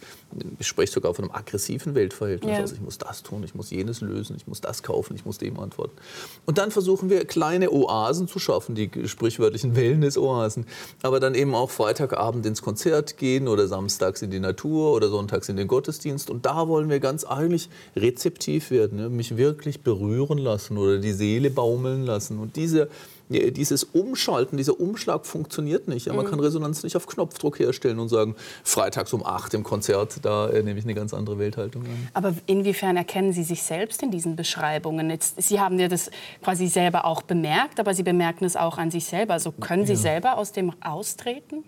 [0.59, 2.51] Ich spreche sogar von einem aggressiven Weltverhältnis.
[2.51, 2.59] Ja.
[2.59, 5.37] Also ich muss das tun, ich muss jenes lösen, ich muss das kaufen, ich muss
[5.37, 5.95] dem antworten.
[6.45, 10.65] Und dann versuchen wir kleine Oasen zu schaffen, die sprichwörtlichen Wellness-Oasen.
[11.01, 15.49] Aber dann eben auch Freitagabend ins Konzert gehen oder samstags in die Natur oder sonntags
[15.49, 16.29] in den Gottesdienst.
[16.29, 21.49] Und da wollen wir ganz eigentlich rezeptiv werden, mich wirklich berühren lassen oder die Seele
[21.49, 22.39] baumeln lassen.
[22.39, 22.89] Und diese
[23.29, 26.05] dieses Umschalten, dieser Umschlag funktioniert nicht.
[26.05, 26.29] Ja, man mhm.
[26.29, 30.63] kann Resonanz nicht auf Knopfdruck herstellen und sagen, freitags um 8 im Konzert, da äh,
[30.63, 32.07] nehme ich eine ganz andere Welthaltung an.
[32.13, 35.09] Aber inwiefern erkennen Sie sich selbst in diesen Beschreibungen?
[35.09, 36.09] Jetzt, Sie haben ja das
[36.41, 39.33] quasi selber auch bemerkt, aber Sie bemerken es auch an sich selber.
[39.33, 39.99] Also können Sie ja.
[39.99, 41.63] selber aus dem austreten?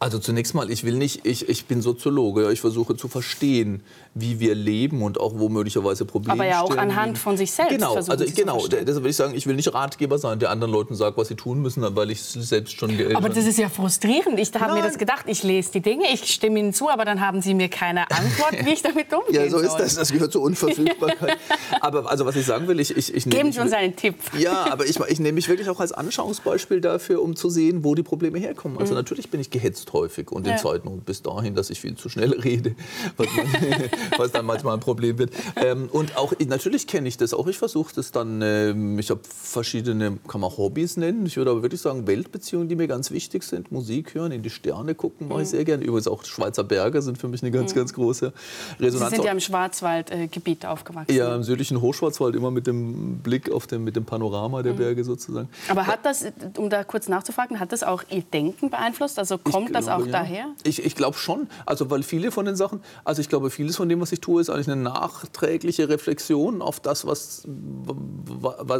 [0.00, 3.82] Also zunächst mal, ich will nicht, ich, ich bin Soziologe, ich versuche zu verstehen,
[4.14, 7.72] wie wir leben und auch wo möglicherweise Probleme Aber ja auch anhand von sich selbst.
[7.72, 10.94] Genau, also genau, deshalb will ich sagen, ich will nicht Ratgeber sein, der anderen Leuten
[10.98, 14.38] sagt, was sie tun müssen, weil ich selbst schon Aber das ist ja frustrierend.
[14.38, 17.20] Ich habe mir das gedacht, ich lese die Dinge, ich stimme ihnen zu, aber dann
[17.20, 20.32] haben sie mir keine Antwort, wie ich damit umgehen Ja, so ist das, das gehört
[20.32, 21.38] zur Unverfügbarkeit.
[21.80, 24.16] aber also was ich sagen will, ich, ich, ich Geben Sie uns einen Tipp.
[24.38, 27.94] Ja, aber ich, ich nehme mich wirklich auch als Anschauungsbeispiel dafür, um zu sehen, wo
[27.94, 28.78] die Probleme herkommen.
[28.78, 28.98] Also mhm.
[28.98, 30.56] natürlich bin ich gehetzt häufig und in ja.
[30.58, 32.74] Zeiten und bis dahin, dass ich viel zu schnell rede,
[33.16, 33.46] was, man,
[34.18, 35.32] was dann manchmal ein Problem wird.
[35.56, 37.46] Ähm, und auch natürlich kenne ich das auch.
[37.46, 38.42] Ich versuche das dann.
[38.42, 41.26] Ähm, ich habe verschiedene, kann man Hobbys nennen.
[41.26, 43.70] Ich würde aber wirklich sagen Weltbeziehungen, die mir ganz wichtig sind.
[43.70, 45.50] Musik hören, in die Sterne gucken, mache ich mhm.
[45.50, 45.84] sehr gerne.
[45.84, 47.78] Übrigens auch Schweizer Berge sind für mich eine ganz, mhm.
[47.78, 48.32] ganz große
[48.80, 49.10] Resonanz.
[49.10, 51.14] Sie sind ja im Schwarzwaldgebiet aufgewachsen.
[51.14, 54.78] Ja, im südlichen Hochschwarzwald immer mit dem Blick auf den, mit dem Panorama der mhm.
[54.78, 55.48] Berge sozusagen.
[55.68, 56.24] Aber hat das,
[56.56, 59.18] um da kurz nachzufragen, hat das auch Ihr Denken beeinflusst?
[59.18, 60.12] Also kommt glaube, das auch ja.
[60.12, 60.46] daher?
[60.64, 61.48] Ich, ich glaube schon.
[61.66, 64.40] Also weil viele von den Sachen, also ich glaube vieles von dem, was ich tue,
[64.40, 67.46] ist eigentlich eine nachträgliche Reflexion auf das, was,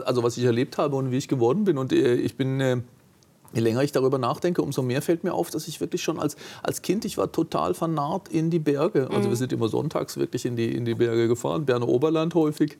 [0.04, 1.78] also was ich erlebt habe und wie ich geworden bin.
[1.78, 2.78] Und ich bin äh,
[3.54, 6.36] Je länger ich darüber nachdenke, umso mehr fällt mir auf, dass ich wirklich schon als,
[6.62, 9.08] als Kind, ich war total vernarrt in die Berge.
[9.10, 9.30] Also mhm.
[9.30, 12.76] wir sind immer sonntags wirklich in die, in die Berge gefahren, Berner Oberland häufig.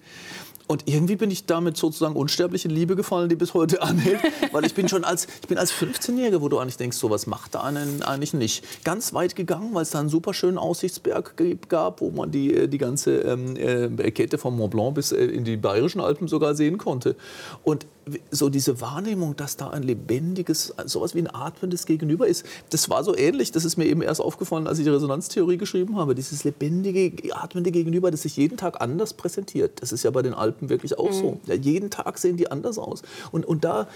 [0.66, 4.20] Und irgendwie bin ich damit sozusagen unsterblich in Liebe gefallen, die bis heute anhält.
[4.52, 7.26] Weil ich bin schon als, ich bin als 15-Jähriger, wo du eigentlich denkst, so was
[7.26, 8.84] macht da einen eigentlich nicht.
[8.84, 11.34] Ganz weit gegangen, weil es da einen super schönen Aussichtsberg
[11.70, 15.24] gab, wo man die, äh, die ganze ähm, äh, Kette vom Mont Blanc bis äh,
[15.24, 17.16] in die Bayerischen Alpen sogar sehen konnte.
[17.64, 17.86] Und
[18.30, 23.04] so diese Wahrnehmung, dass da ein lebendiges, sowas wie ein atmendes Gegenüber ist, das war
[23.04, 26.14] so ähnlich, das ist mir eben erst aufgefallen, als ich die Resonanztheorie geschrieben habe.
[26.14, 29.82] Dieses lebendige, atmende Gegenüber, das sich jeden Tag anders präsentiert.
[29.82, 31.14] Das ist ja bei den Alpen wirklich auch mhm.
[31.14, 31.40] so.
[31.46, 33.02] Ja, jeden Tag sehen die anders aus.
[33.32, 33.88] Und, und da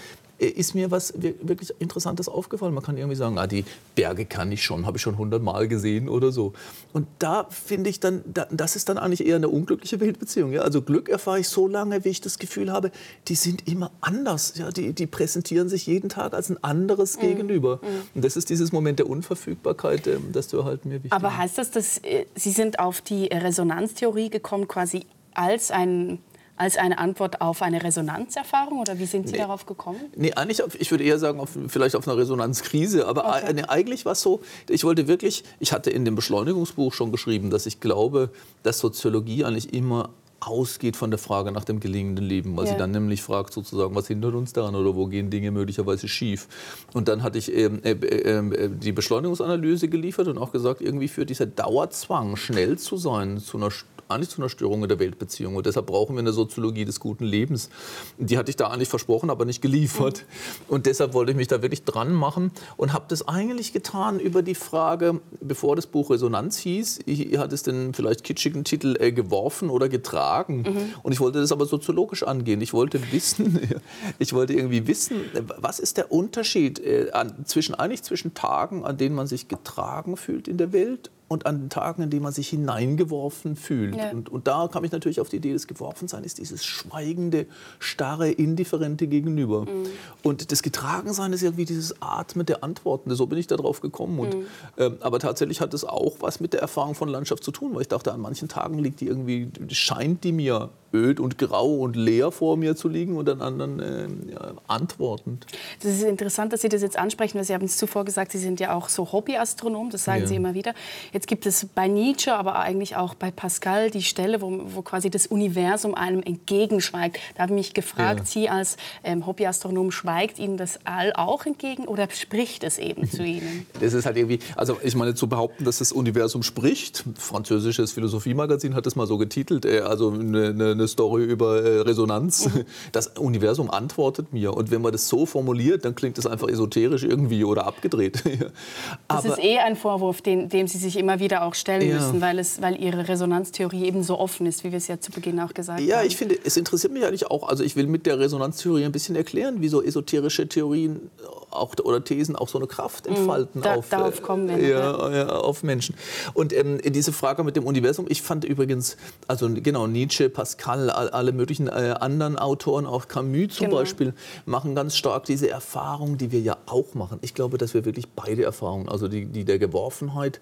[0.47, 2.73] ist mir was wirklich Interessantes aufgefallen.
[2.73, 6.09] Man kann irgendwie sagen, ah, die Berge kann ich schon, habe ich schon hundertmal gesehen
[6.09, 6.53] oder so.
[6.91, 10.51] Und da finde ich dann, das ist dann eigentlich eher eine unglückliche Weltbeziehung.
[10.53, 10.61] Ja?
[10.61, 12.91] Also Glück erfahre ich so lange, wie ich das Gefühl habe,
[13.27, 14.53] die sind immer anders.
[14.57, 14.69] Ja?
[14.69, 17.21] Die, die präsentieren sich jeden Tag als ein anderes mhm.
[17.21, 17.77] Gegenüber.
[17.81, 17.87] Mhm.
[18.15, 21.13] Und das ist dieses Moment der Unverfügbarkeit, ähm, das zu erhalten mir wichtig.
[21.13, 26.19] Aber heißt das, dass äh, Sie sind auf die Resonanztheorie gekommen, quasi als ein
[26.55, 29.39] als eine Antwort auf eine Resonanzerfahrung oder wie sind Sie nee.
[29.39, 29.99] darauf gekommen?
[30.15, 33.07] Nee, eigentlich, auf, ich würde eher sagen, auf, vielleicht auf eine Resonanzkrise.
[33.07, 33.53] Aber okay.
[33.53, 37.49] nee, eigentlich war es so, ich wollte wirklich, ich hatte in dem Beschleunigungsbuch schon geschrieben,
[37.49, 38.29] dass ich glaube,
[38.61, 40.09] dass Soziologie eigentlich immer
[40.47, 42.73] ausgeht von der Frage nach dem gelingenden Leben, weil ja.
[42.73, 46.47] sie dann nämlich fragt sozusagen, was hindert uns daran oder wo gehen Dinge möglicherweise schief.
[46.93, 51.25] Und dann hatte ich ähm, äh, äh, die Beschleunigungsanalyse geliefert und auch gesagt, irgendwie für
[51.25, 53.71] dieser Dauerzwang, schnell zu sein, zu einer
[54.13, 55.55] eigentlich zu einer Störung in der Weltbeziehung.
[55.55, 57.69] Und deshalb brauchen wir eine Soziologie des guten Lebens.
[58.17, 60.19] Die hatte ich da eigentlich versprochen, aber nicht geliefert.
[60.19, 60.73] Mhm.
[60.73, 64.41] Und deshalb wollte ich mich da wirklich dran machen und habe das eigentlich getan über
[64.41, 66.99] die Frage, bevor das Buch Resonanz hieß,
[67.37, 70.61] hatte es den vielleicht kitschigen Titel äh, geworfen oder getragen.
[70.61, 70.93] Mhm.
[71.03, 72.61] Und ich wollte das aber soziologisch angehen.
[72.61, 73.59] Ich wollte wissen,
[74.19, 75.17] ich wollte irgendwie wissen,
[75.57, 80.17] was ist der Unterschied äh, an, zwischen, eigentlich zwischen Tagen, an denen man sich getragen
[80.17, 83.95] fühlt in der Welt und an den Tagen, in denen man sich hineingeworfen fühlt.
[83.95, 84.11] Ja.
[84.11, 87.47] Und, und da kam ich natürlich auf die Idee, das Geworfensein ist dieses schweigende,
[87.79, 89.61] starre, indifferente Gegenüber.
[89.61, 89.87] Mhm.
[90.21, 93.13] Und das Getragensein ist irgendwie dieses Atmen der Antworten.
[93.15, 94.19] So bin ich darauf gekommen.
[94.19, 94.45] Und, mhm.
[94.77, 97.81] ähm, aber tatsächlich hat es auch was mit der Erfahrung von Landschaft zu tun, weil
[97.81, 101.95] ich dachte, an manchen Tagen liegt die irgendwie, scheint die mir öd und grau und
[101.95, 105.45] leer vor mir zu liegen und an anderen äh, ja, antwortend.
[105.81, 108.37] Das ist interessant, dass Sie das jetzt ansprechen, weil Sie haben es zuvor gesagt, Sie
[108.37, 110.27] sind ja auch so Hobbyastronom, das sagen ja.
[110.27, 110.73] Sie immer wieder.
[111.11, 115.09] Jetzt gibt es bei Nietzsche, aber eigentlich auch bei Pascal die Stelle, wo, wo quasi
[115.09, 117.17] das Universum einem entgegenschweigt.
[117.35, 118.25] Da habe ich mich gefragt, ja.
[118.25, 123.23] Sie als ähm, Hobbyastronom, schweigt Ihnen das All auch entgegen oder spricht es eben zu
[123.23, 123.65] Ihnen?
[123.79, 128.75] Das ist halt irgendwie, also ich meine zu behaupten, dass das Universum spricht, französisches Philosophiemagazin
[128.75, 132.53] hat das mal so getitelt, äh, also eine, eine eine Story über äh, Resonanz.
[132.53, 132.65] Mhm.
[132.91, 134.53] Das Universum antwortet mir.
[134.53, 138.23] Und wenn man das so formuliert, dann klingt das einfach esoterisch irgendwie oder abgedreht.
[139.07, 141.95] das ist eh ein Vorwurf, den, dem Sie sich immer wieder auch stellen ja.
[141.95, 145.11] müssen, weil, es, weil Ihre Resonanztheorie eben so offen ist, wie wir es ja zu
[145.11, 146.03] Beginn auch gesagt ja, haben.
[146.03, 147.47] Ja, ich finde, es interessiert mich eigentlich auch.
[147.47, 151.11] Also ich will mit der Resonanztheorie ein bisschen erklären, wie so esoterische Theorien
[151.51, 153.15] auch, oder Thesen auch so eine Kraft mhm.
[153.15, 154.57] entfalten da, auf, darauf kommen wir.
[154.57, 155.95] Ja, ja, auf Menschen.
[156.33, 161.31] Und ähm, diese Frage mit dem Universum, ich fand übrigens, also genau, Nietzsche, Pascal, alle
[161.31, 163.77] möglichen äh, anderen Autoren, auch Camus zum genau.
[163.77, 164.13] Beispiel,
[164.45, 167.19] machen ganz stark diese Erfahrung, die wir ja auch machen.
[167.21, 170.39] Ich glaube, dass wir wirklich beide Erfahrungen, also die, die der Geworfenheit,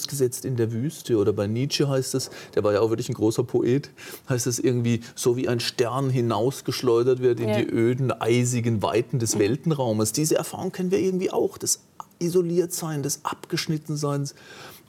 [0.00, 3.14] ausgesetzt in der Wüste oder bei Nietzsche heißt es, der war ja auch wirklich ein
[3.14, 3.90] großer Poet,
[4.28, 7.60] heißt es irgendwie, so wie ein Stern hinausgeschleudert wird in ja.
[7.60, 10.12] die öden, eisigen Weiten des Weltenraumes.
[10.12, 11.80] Diese Erfahrung kennen wir irgendwie auch, das
[12.18, 14.34] Isoliertsein, des Abgeschnittenseins.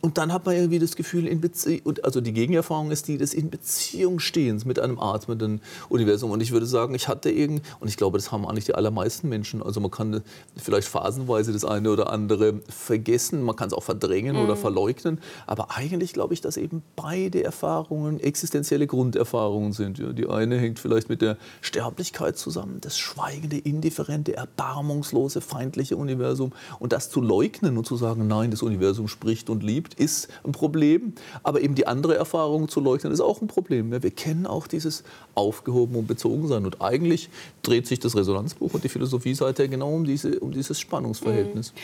[0.01, 3.33] Und dann hat man irgendwie das Gefühl, in Beziehung, also die Gegenerfahrung ist die des
[3.35, 6.31] in Beziehung stehens mit einem atmenden Universum.
[6.31, 9.29] Und ich würde sagen, ich hatte irgend, und ich glaube, das haben eigentlich die allermeisten
[9.29, 9.61] Menschen.
[9.61, 10.21] Also man kann
[10.57, 14.43] vielleicht phasenweise das eine oder andere vergessen, man kann es auch verdrängen mhm.
[14.43, 15.19] oder verleugnen.
[15.45, 19.99] Aber eigentlich glaube ich, dass eben beide Erfahrungen existenzielle Grunderfahrungen sind.
[19.99, 26.53] Ja, die eine hängt vielleicht mit der Sterblichkeit zusammen, das schweigende, indifferente, erbarmungslose, feindliche Universum.
[26.79, 30.27] Und das zu leugnen und zu sagen, nein, das Universum spricht und liebt, gibt, ist
[30.43, 31.13] ein Problem.
[31.43, 33.91] Aber eben die andere Erfahrung zu leugnen, ist auch ein Problem.
[33.91, 35.03] Wir kennen auch dieses
[35.35, 36.65] Aufgehoben und Bezogensein.
[36.65, 37.29] Und eigentlich
[37.63, 41.73] dreht sich das Resonanzbuch und die Philosophie seither genau um, diese, um dieses Spannungsverhältnis.
[41.73, 41.77] Mhm.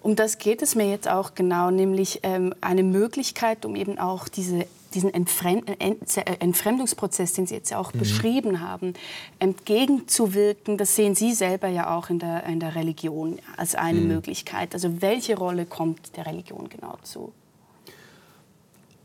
[0.00, 4.28] Um das geht es mir jetzt auch genau, nämlich ähm, eine Möglichkeit, um eben auch
[4.28, 5.94] diese diesen Entfremd äh,
[6.38, 7.98] Entfremdungsprozess, den Sie jetzt ja auch mhm.
[7.98, 8.94] beschrieben haben,
[9.38, 14.08] entgegenzuwirken, das sehen Sie selber ja auch in der, in der Religion als eine mhm.
[14.08, 14.74] Möglichkeit.
[14.74, 17.32] Also welche Rolle kommt der Religion genau zu?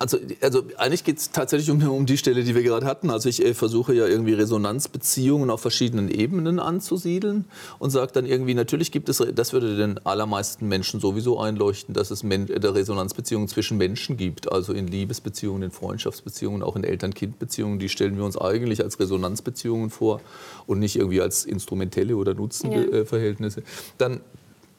[0.03, 3.09] Also, also eigentlich geht es tatsächlich um, um, die Stelle, die wir gerade hatten.
[3.09, 7.45] Also ich äh, versuche ja irgendwie Resonanzbeziehungen auf verschiedenen Ebenen anzusiedeln
[7.79, 12.11] und sage dann irgendwie, natürlich gibt es, das würde den allermeisten Menschen sowieso einleuchten, dass
[12.11, 14.51] es Men der Resonanzbeziehungen zwischen Menschen gibt.
[14.51, 17.79] Also in Liebesbeziehungen, in Freundschaftsbeziehungen, auch in Eltern-Kind-Beziehungen.
[17.79, 20.19] Die stellen wir uns eigentlich als Resonanzbeziehungen vor
[20.67, 23.61] und nicht irgendwie als instrumentelle oder Nutzenverhältnisse.
[23.61, 23.65] Ja.
[23.99, 24.19] Dann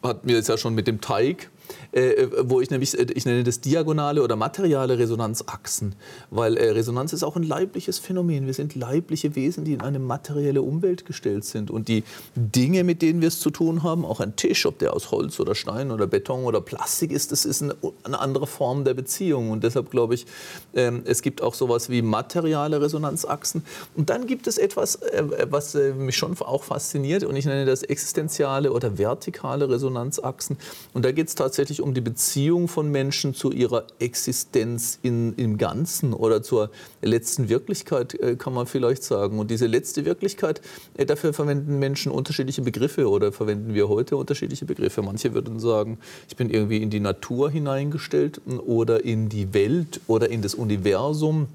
[0.02, 1.48] hatten wir es ja schon mit dem Teig
[1.92, 5.94] äh, wo ich nämlich, äh, ich nenne das diagonale oder materiale Resonanzachsen,
[6.30, 8.46] weil äh, Resonanz ist auch ein leibliches Phänomen.
[8.46, 11.70] Wir sind leibliche Wesen, die in eine materielle Umwelt gestellt sind.
[11.70, 14.92] Und die Dinge, mit denen wir es zu tun haben, auch ein Tisch, ob der
[14.92, 18.84] aus Holz oder Stein oder Beton oder Plastik ist, das ist eine, eine andere Form
[18.84, 19.50] der Beziehung.
[19.50, 20.26] Und deshalb glaube ich,
[20.74, 23.64] ähm, es gibt auch sowas wie materiale Resonanzachsen.
[23.94, 27.24] Und dann gibt es etwas, äh, was äh, mich schon auch fasziniert.
[27.24, 30.58] Und ich nenne das existenziale oder vertikale Resonanzachsen.
[30.92, 35.34] Und da geht es tatsächlich tatsächlich um die Beziehung von Menschen zu ihrer Existenz in,
[35.34, 39.38] im Ganzen oder zur letzten Wirklichkeit, äh, kann man vielleicht sagen.
[39.38, 40.60] Und diese letzte Wirklichkeit,
[40.96, 45.02] äh, dafür verwenden Menschen unterschiedliche Begriffe oder verwenden wir heute unterschiedliche Begriffe.
[45.02, 50.30] Manche würden sagen, ich bin irgendwie in die Natur hineingestellt oder in die Welt oder
[50.30, 51.46] in das Universum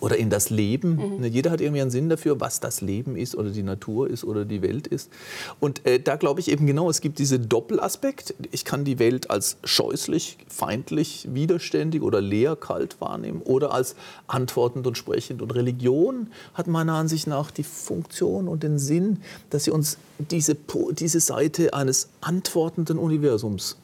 [0.00, 0.96] oder in das Leben.
[0.96, 1.20] Mhm.
[1.20, 4.24] Ne, jeder hat irgendwie einen Sinn dafür, was das Leben ist oder die Natur ist
[4.24, 5.10] oder die Welt ist.
[5.60, 8.34] Und äh, da glaube ich eben genau, es gibt diesen Doppelaspekt.
[8.50, 13.94] Ich kann die Welt als scheußlich, feindlich, widerständig oder leer, kalt wahrnehmen oder als
[14.26, 15.42] antwortend und sprechend.
[15.42, 19.18] Und Religion hat meiner Ansicht nach die Funktion und den Sinn,
[19.50, 19.98] dass sie uns
[20.30, 20.56] diese,
[20.92, 23.76] diese Seite eines antwortenden Universums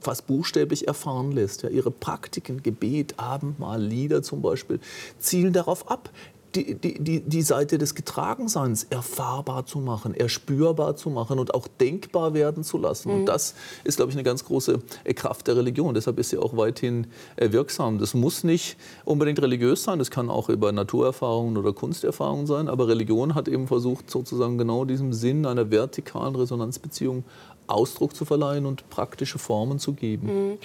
[0.00, 1.62] fast buchstäblich erfahren lässt.
[1.62, 4.80] Ja, ihre Praktiken, Gebet, Abendmahl, Lieder zum Beispiel,
[5.18, 6.10] zielen darauf ab,
[6.56, 12.34] die, die, die Seite des Getragenseins erfahrbar zu machen, erspürbar zu machen und auch denkbar
[12.34, 13.10] werden zu lassen.
[13.10, 13.14] Mhm.
[13.20, 15.94] Und das ist, glaube ich, eine ganz große äh, Kraft der Religion.
[15.94, 17.98] Deshalb ist sie auch weithin äh, wirksam.
[17.98, 22.88] Das muss nicht unbedingt religiös sein, das kann auch über Naturerfahrungen oder Kunsterfahrungen sein, aber
[22.88, 27.24] Religion hat eben versucht, sozusagen genau diesem Sinn einer vertikalen Resonanzbeziehung
[27.68, 30.50] Ausdruck zu verleihen und praktische Formen zu geben.
[30.50, 30.58] Mhm.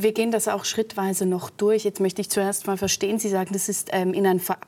[0.00, 1.84] Wir gehen das auch schrittweise noch durch.
[1.84, 4.58] Jetzt möchte ich zuerst mal verstehen, Sie sagen, das ist ähm, in ein Ver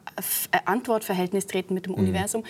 [0.50, 1.98] äh, Antwortverhältnis treten mit dem mhm.
[1.98, 2.44] Universum.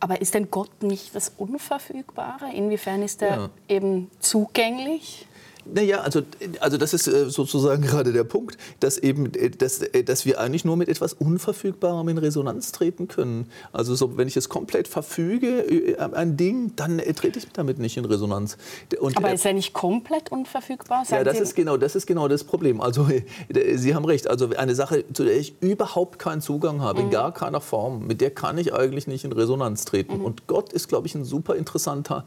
[0.00, 2.52] Aber ist denn Gott nicht das Unverfügbare?
[2.54, 3.50] Inwiefern ist er ja.
[3.68, 5.26] eben zugänglich?
[5.66, 6.22] Naja, also,
[6.60, 10.40] also das ist äh, sozusagen gerade der Punkt, dass, eben, äh, dass, äh, dass wir
[10.40, 13.48] eigentlich nur mit etwas Unverfügbarem in Resonanz treten können.
[13.72, 18.04] Also so, wenn ich es komplett verfüge, ein Ding, dann trete ich damit nicht in
[18.04, 18.56] Resonanz.
[18.98, 21.04] Und, Aber ist er nicht komplett unverfügbar?
[21.10, 22.80] ja, das ist, genau, das ist genau das Problem.
[22.80, 23.08] Also
[23.74, 27.06] Sie haben recht, also eine Sache, zu der ich überhaupt keinen Zugang habe, mhm.
[27.06, 30.18] in gar keiner Form, mit der kann ich eigentlich nicht in Resonanz treten.
[30.18, 30.24] Mhm.
[30.24, 32.24] Und Gott ist, glaube ich, ein super interessanter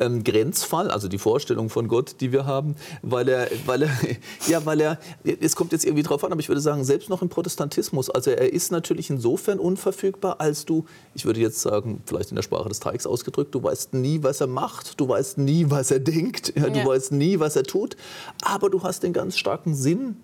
[0.00, 3.90] ähm, Grenzfall, also die Vorstellung von Gott, die wir haben, weil er, weil er,
[4.48, 4.98] ja, weil er,
[5.40, 8.30] es kommt jetzt irgendwie drauf an, aber ich würde sagen, selbst noch im Protestantismus, also
[8.30, 10.84] er ist natürlich insofern unverfügbar, als du,
[11.14, 14.40] ich würde jetzt sagen, vielleicht in der Sprache des Teigs ausgedrückt, du weißt nie, was
[14.40, 16.86] er macht, du weißt nie, was er denkt, ja, du ja.
[16.86, 17.96] weißt nie, was er tut,
[18.42, 20.16] aber du hast den ganz starken Sinn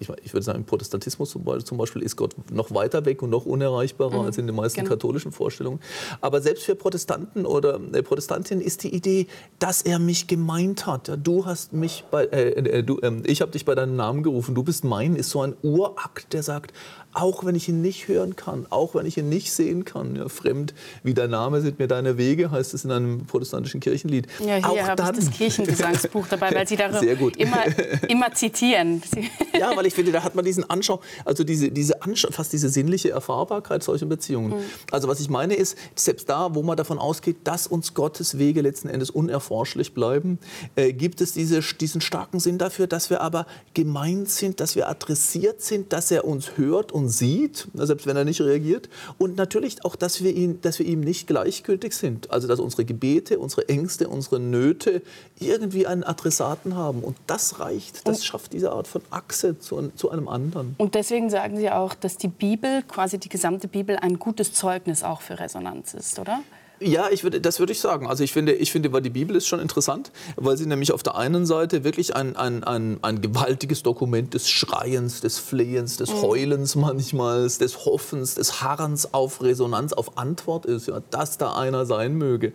[0.00, 3.44] ich, ich würde sagen, im Protestantismus zum Beispiel ist Gott noch weiter weg und noch
[3.44, 4.26] unerreichbarer mhm.
[4.26, 4.90] als in den meisten genau.
[4.90, 5.78] katholischen Vorstellungen.
[6.22, 9.26] Aber selbst für Protestanten oder äh, Protestantinnen ist die Idee,
[9.58, 11.08] dass er mich gemeint hat.
[11.08, 14.22] Ja, du hast mich bei, äh, äh, du, äh, ich habe dich bei deinem Namen
[14.22, 16.72] gerufen, du bist mein, ist so ein Urakt, der sagt,
[17.12, 20.16] auch wenn ich ihn nicht hören kann, auch wenn ich ihn nicht sehen kann.
[20.16, 24.26] Ja, fremd wie dein Name sind mir deine Wege, heißt es in einem protestantischen Kirchenlied.
[24.38, 27.00] Ja, hier habe ich das Kirchengesangsbuch dabei, weil Sie darüber
[27.38, 27.64] immer,
[28.08, 29.02] immer zitieren.
[29.58, 32.68] ja, weil ich finde, da hat man diesen Anschau, also diese, diese Anschau, fast diese
[32.68, 34.50] sinnliche Erfahrbarkeit solcher Beziehungen.
[34.50, 34.64] Mhm.
[34.90, 38.60] Also was ich meine ist, selbst da, wo man davon ausgeht, dass uns Gottes Wege
[38.60, 40.38] letzten Endes unerforschlich bleiben,
[40.76, 44.88] äh, gibt es diese, diesen starken Sinn dafür, dass wir aber gemeint sind, dass wir
[44.88, 48.88] adressiert sind, dass er uns hört und sieht, selbst wenn er nicht reagiert.
[49.18, 52.30] Und natürlich auch, dass wir, ihn, dass wir ihm nicht gleichgültig sind.
[52.30, 55.02] Also dass unsere Gebete, unsere Ängste, unsere Nöte
[55.38, 57.02] irgendwie einen Adressaten haben.
[57.02, 60.74] Und das reicht, das schafft diese Art von Achse zu, zu einem anderen.
[60.78, 65.02] Und deswegen sagen Sie auch, dass die Bibel, quasi die gesamte Bibel, ein gutes Zeugnis
[65.02, 66.40] auch für Resonanz ist, oder?
[66.82, 68.06] Ja, ich würde, das würde ich sagen.
[68.06, 71.02] Also ich finde, ich finde, weil die Bibel ist schon interessant, weil sie nämlich auf
[71.02, 76.10] der einen Seite wirklich ein, ein, ein, ein gewaltiges Dokument des Schreiens, des Flehens, des
[76.10, 76.22] mhm.
[76.22, 81.84] Heulens manchmal, des Hoffens, des Harrens auf Resonanz, auf Antwort ist, ja, dass da einer
[81.84, 82.54] sein möge.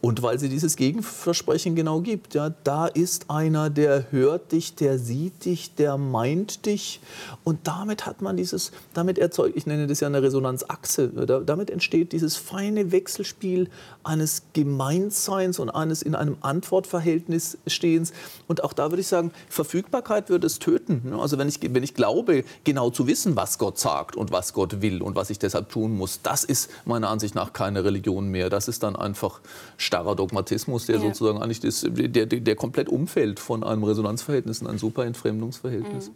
[0.00, 4.98] Und weil sie dieses Gegenversprechen genau gibt, ja, da ist einer, der hört dich, der
[4.98, 7.00] sieht dich, der meint dich.
[7.44, 11.08] Und damit hat man dieses, damit erzeugt, ich nenne das ja eine Resonanzachse,
[11.44, 13.65] damit entsteht dieses feine Wechselspiel
[14.04, 18.12] eines Gemeinseins und eines in einem Antwortverhältnis stehens.
[18.46, 21.12] Und auch da würde ich sagen, Verfügbarkeit würde es töten.
[21.18, 24.80] Also wenn ich, wenn ich glaube, genau zu wissen, was Gott sagt und was Gott
[24.82, 28.50] will und was ich deshalb tun muss, das ist meiner Ansicht nach keine Religion mehr.
[28.50, 29.40] Das ist dann einfach
[29.76, 31.02] starrer Dogmatismus, der ja.
[31.02, 36.08] sozusagen eigentlich das, der, der, der komplett umfällt von einem Resonanzverhältnis in ein super Entfremdungsverhältnis.
[36.08, 36.14] Mhm.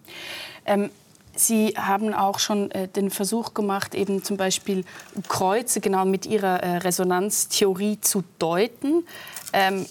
[0.66, 0.90] Ähm
[1.40, 4.84] Sie haben auch schon äh, den Versuch gemacht, eben zum Beispiel
[5.28, 9.06] Kreuze genau mit Ihrer äh, Resonanztheorie zu deuten.
[9.52, 9.86] Ähm,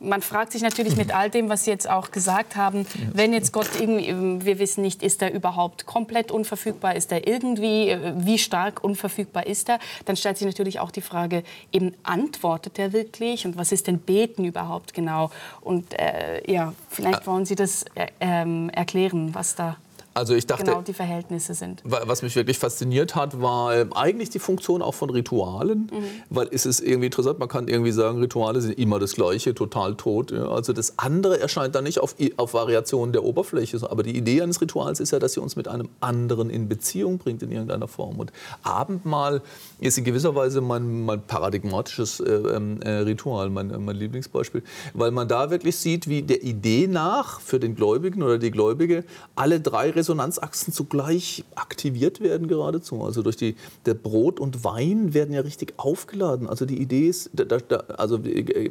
[0.00, 3.52] man fragt sich natürlich mit all dem, was Sie jetzt auch gesagt haben, wenn jetzt
[3.52, 8.12] Gott irgendwie, ähm, wir wissen nicht, ist er überhaupt komplett unverfügbar, ist er irgendwie, äh,
[8.16, 11.42] wie stark unverfügbar ist er, dann stellt sich natürlich auch die Frage,
[11.72, 15.30] eben antwortet er wirklich und was ist denn Beten überhaupt genau?
[15.60, 19.76] Und äh, ja, vielleicht wollen Sie das äh, ähm, erklären, was da
[20.12, 21.82] also ich dachte, genau die Verhältnisse sind.
[21.84, 26.04] Was mich wirklich fasziniert hat, war eigentlich die Funktion auch von Ritualen, mhm.
[26.30, 29.94] weil es ist irgendwie interessant, man kann irgendwie sagen, Rituale sind immer das Gleiche, total
[29.94, 30.32] tot.
[30.32, 30.48] Ja.
[30.48, 34.60] Also das andere erscheint dann nicht auf, auf Variationen der Oberfläche, aber die Idee eines
[34.60, 38.18] Rituals ist ja, dass sie uns mit einem anderen in Beziehung bringt in irgendeiner Form.
[38.18, 38.32] Und
[38.64, 39.42] Abendmahl
[39.78, 45.12] ist in gewisser Weise mein, mein paradigmatisches äh, ähm, äh, Ritual, mein, mein Lieblingsbeispiel, weil
[45.12, 49.04] man da wirklich sieht, wie der Idee nach für den Gläubigen oder die Gläubige
[49.36, 53.02] alle drei Resonanzachsen zugleich aktiviert werden geradezu.
[53.02, 53.54] Also durch die,
[53.86, 56.48] der Brot und Wein werden ja richtig aufgeladen.
[56.48, 58.70] Also die Idee ist, da, da, also äh,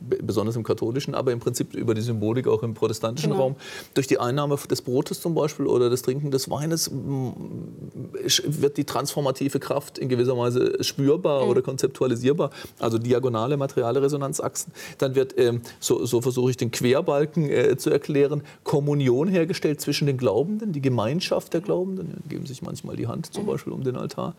[0.00, 3.42] besonders im katholischen, aber im Prinzip über die Symbolik auch im protestantischen genau.
[3.42, 3.56] Raum,
[3.92, 9.60] durch die Einnahme des Brotes zum Beispiel oder das Trinken des Weines wird die transformative
[9.60, 11.50] Kraft in gewisser Weise spürbar mhm.
[11.50, 12.50] oder konzeptualisierbar.
[12.78, 14.72] Also diagonale materiale Resonanzachsen.
[14.98, 20.06] Dann wird, ähm, so, so versuche ich den Querbalken äh, zu erklären, Kommunion hergestellt zwischen
[20.06, 23.82] den Glauben Glaubenden, die Gemeinschaft der Glaubenden, geben sich manchmal die Hand zum Beispiel um
[23.82, 24.34] den Altar.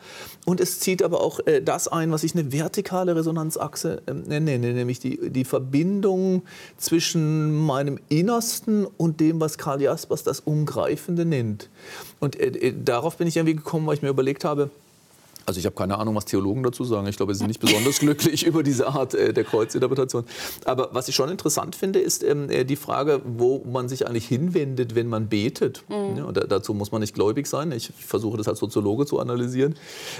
[0.45, 4.73] Und es zieht aber auch äh, das ein, was ich eine vertikale Resonanzachse äh, nenne,
[4.73, 6.43] nämlich die, die Verbindung
[6.77, 11.69] zwischen meinem Innersten und dem, was Karl Jaspers das Umgreifende nennt.
[12.19, 14.69] Und äh, äh darauf bin ich irgendwie gekommen, weil ich mir überlegt habe,
[15.45, 17.07] also ich habe keine Ahnung, was Theologen dazu sagen.
[17.07, 20.25] Ich glaube, sie sind nicht besonders glücklich über diese Art äh, der Kreuzinterpretation.
[20.65, 24.27] Aber was ich schon interessant finde, ist ähm, äh, die Frage, wo man sich eigentlich
[24.27, 25.83] hinwendet, wenn man betet.
[25.87, 26.17] Mhm.
[26.17, 27.71] Ja, dazu muss man nicht gläubig sein.
[27.71, 29.75] Ich versuche das als Soziologe zu analysieren.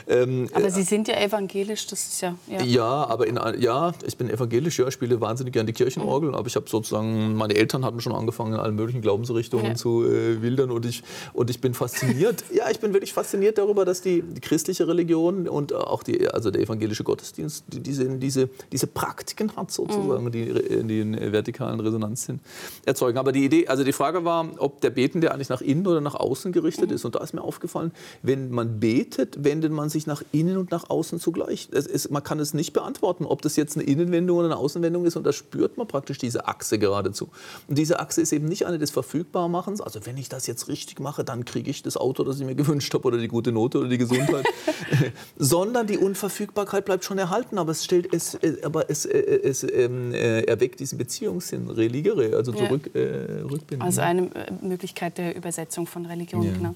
[0.07, 2.35] Ähm, aber Sie sind ja evangelisch, das ist ja...
[2.47, 6.29] Ja, ja aber in, ja, ich bin evangelisch, ja, ich spiele wahnsinnig gerne die Kirchenorgel,
[6.29, 6.35] mhm.
[6.35, 9.75] aber ich habe sozusagen, meine Eltern hatten schon angefangen, in allen möglichen Glaubensrichtungen ja.
[9.75, 13.85] zu äh, wildern und ich, und ich bin fasziniert, ja, ich bin wirklich fasziniert darüber,
[13.85, 18.05] dass die, die christliche Religion Religion und auch die, also der evangelische Gottesdienst die, diese,
[18.17, 20.31] diese, diese Praktiken hat sozusagen, mhm.
[20.31, 22.39] die in den vertikalen Resonanzen
[22.85, 23.17] erzeugen.
[23.17, 26.15] Aber die Idee, also die Frage war, ob der Betende eigentlich nach innen oder nach
[26.15, 26.95] außen gerichtet mhm.
[26.95, 27.05] ist.
[27.05, 30.89] Und da ist mir aufgefallen, wenn man betet, wendet man sich nach innen und nach
[30.89, 31.69] außen zugleich.
[31.69, 35.15] Ist, man kann es nicht beantworten, ob das jetzt eine Innenwendung oder eine Außenwendung ist.
[35.15, 37.29] Und da spürt man praktisch diese Achse geradezu.
[37.67, 39.81] Und diese Achse ist eben nicht eine des Verfügbarmachens.
[39.81, 42.55] Also wenn ich das jetzt richtig mache, dann kriege ich das Auto, das ich mir
[42.65, 44.45] gewünscht habe oder die gute Note oder die Gesundheit.
[45.37, 49.63] sondern die Unverfügbarkeit bleibt schon erhalten, aber es stellt es, äh, aber es, äh, es
[49.63, 53.01] ähm, äh, erweckt diesen Beziehungssinn, religere, also zurück, ja.
[53.01, 53.81] äh, rückbinden.
[53.81, 54.29] Also eine
[54.61, 56.53] Möglichkeit der Übersetzung von Religion, ja.
[56.53, 56.75] genau.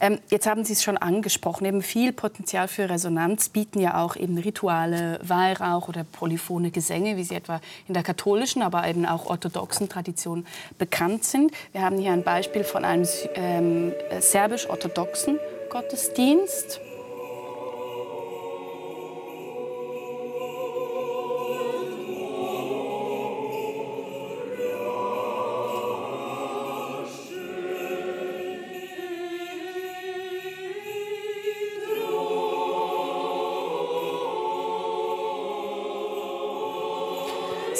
[0.00, 4.16] Ähm, jetzt haben Sie es schon angesprochen, eben viel Potenzial für Resonanz bieten ja auch
[4.16, 9.26] eben Rituale, Weihrauch oder polyphone Gesänge, wie sie etwa in der katholischen, aber eben auch
[9.26, 10.46] orthodoxen Tradition
[10.78, 11.52] bekannt sind.
[11.72, 15.38] Wir haben hier ein Beispiel von einem ähm, serbisch-orthodoxen
[15.70, 16.80] Gottesdienst.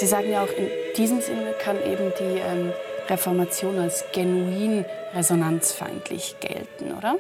[0.01, 2.73] Sie sagen ja auch, in diesem Sinne kann eben die ähm,
[3.11, 7.17] Reformation als genuin resonanzfeindlich gelten, oder?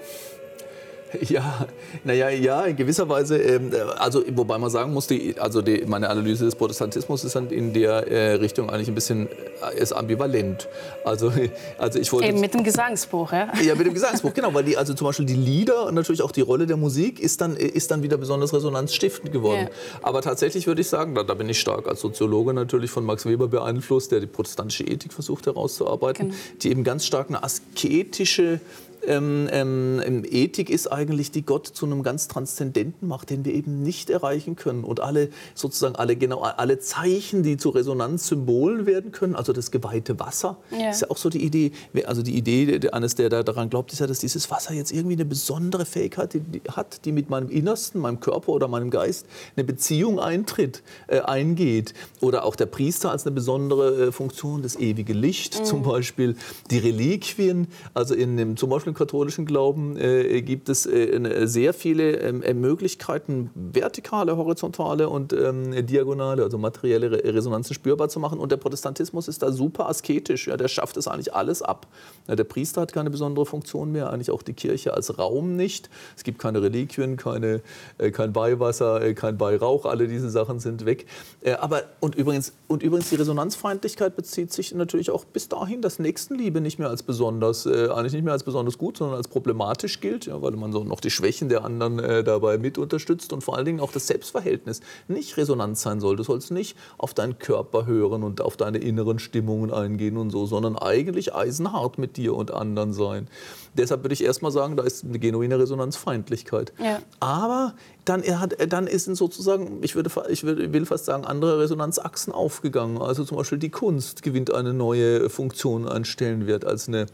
[1.28, 1.66] Ja,
[2.04, 3.38] naja, ja, in gewisser Weise.
[3.38, 7.50] Ähm, also, wobei man sagen muss, die, also die, meine Analyse des Protestantismus ist dann
[7.50, 10.68] in der äh, Richtung eigentlich ein bisschen äh, ist ambivalent.
[11.04, 11.32] Also,
[11.78, 13.52] also ich wollte Eben mit dem Gesangsbuch, ja?
[13.62, 16.32] Ja, mit dem Gesangsbuch, genau, weil die, also zum Beispiel die Lieder und natürlich auch
[16.32, 19.68] die Rolle der Musik ist dann, ist dann wieder besonders resonanzstiftend geworden.
[19.70, 19.98] Ja.
[20.02, 23.26] Aber tatsächlich würde ich sagen, da, da, bin ich stark als Soziologe natürlich von Max
[23.26, 26.40] Weber beeinflusst, der die protestantische Ethik versucht herauszuarbeiten, genau.
[26.62, 28.61] die eben ganz stark eine asketische
[29.07, 33.82] ähm, ähm, Ethik ist eigentlich, die Gott zu einem ganz Transzendenten macht, den wir eben
[33.82, 34.84] nicht erreichen können.
[34.84, 40.18] Und alle sozusagen alle genau alle Zeichen, die zu Resonanzsymbolen werden können, also das geweihte
[40.18, 40.90] Wasser, ja.
[40.90, 41.72] ist ja auch so die Idee.
[42.05, 45.24] Also die Idee eines, der daran glaubt, ist ja, dass dieses Wasser jetzt irgendwie eine
[45.24, 46.38] besondere Fähigkeit
[46.70, 49.26] hat, die mit meinem Innersten, meinem Körper oder meinem Geist
[49.57, 51.94] eine Beziehung eintritt, äh, eingeht.
[52.20, 55.64] Oder auch der Priester als eine besondere äh, Funktion, das ewige Licht mhm.
[55.64, 56.36] zum Beispiel,
[56.70, 61.72] die Reliquien, also in dem zum Beispiel im katholischen Glauben äh, gibt es äh, sehr
[61.72, 68.20] viele ähm, äh, Möglichkeiten, vertikale, horizontale und ähm, diagonale, also materielle Re Resonanzen spürbar zu
[68.20, 68.38] machen.
[68.38, 70.49] Und der Protestantismus ist da super asketisch.
[70.49, 71.86] Ja, der schafft es eigentlich alles ab.
[72.28, 75.88] Ja, der Priester hat keine besondere Funktion mehr, eigentlich auch die Kirche als Raum nicht.
[76.16, 77.62] Es gibt keine Reliquien, keine,
[77.99, 79.86] äh, kein Beiwasser, äh, kein Beirauch.
[79.86, 81.07] Alle diese Sachen sind weg.
[81.43, 85.99] Äh, aber und übrigens, und übrigens die Resonanzfeindlichkeit bezieht sich natürlich auch bis dahin, dass
[85.99, 90.26] Nächstenliebe nicht mehr als besonders, eigentlich nicht mehr als besonders gut, sondern als problematisch gilt,
[90.26, 93.57] ja, weil man so noch die Schwächen der anderen äh, dabei mit unterstützt und vor
[93.57, 96.16] allen Dingen auch das Selbstverhältnis nicht resonant sein soll.
[96.16, 100.47] Du sollst nicht auf deinen Körper hören und auf deine inneren Stimmungen eingehen und so,
[100.47, 103.28] sondern eigentlich eisenhart mit dir und anderen sein.
[103.74, 106.72] Deshalb würde ich erstmal sagen, da ist eine genuine Resonanzfeindlichkeit.
[106.83, 107.01] Ja.
[107.20, 107.74] Aber
[108.07, 112.99] dann, hat, dann ist sozusagen, ich, würde, ich will fast sagen, andere Resonanzachsen aufgegangen.
[112.99, 117.07] Also zum Beispiel die Kunst gewinnt eine neue Funktion, einen Stellenwert als eine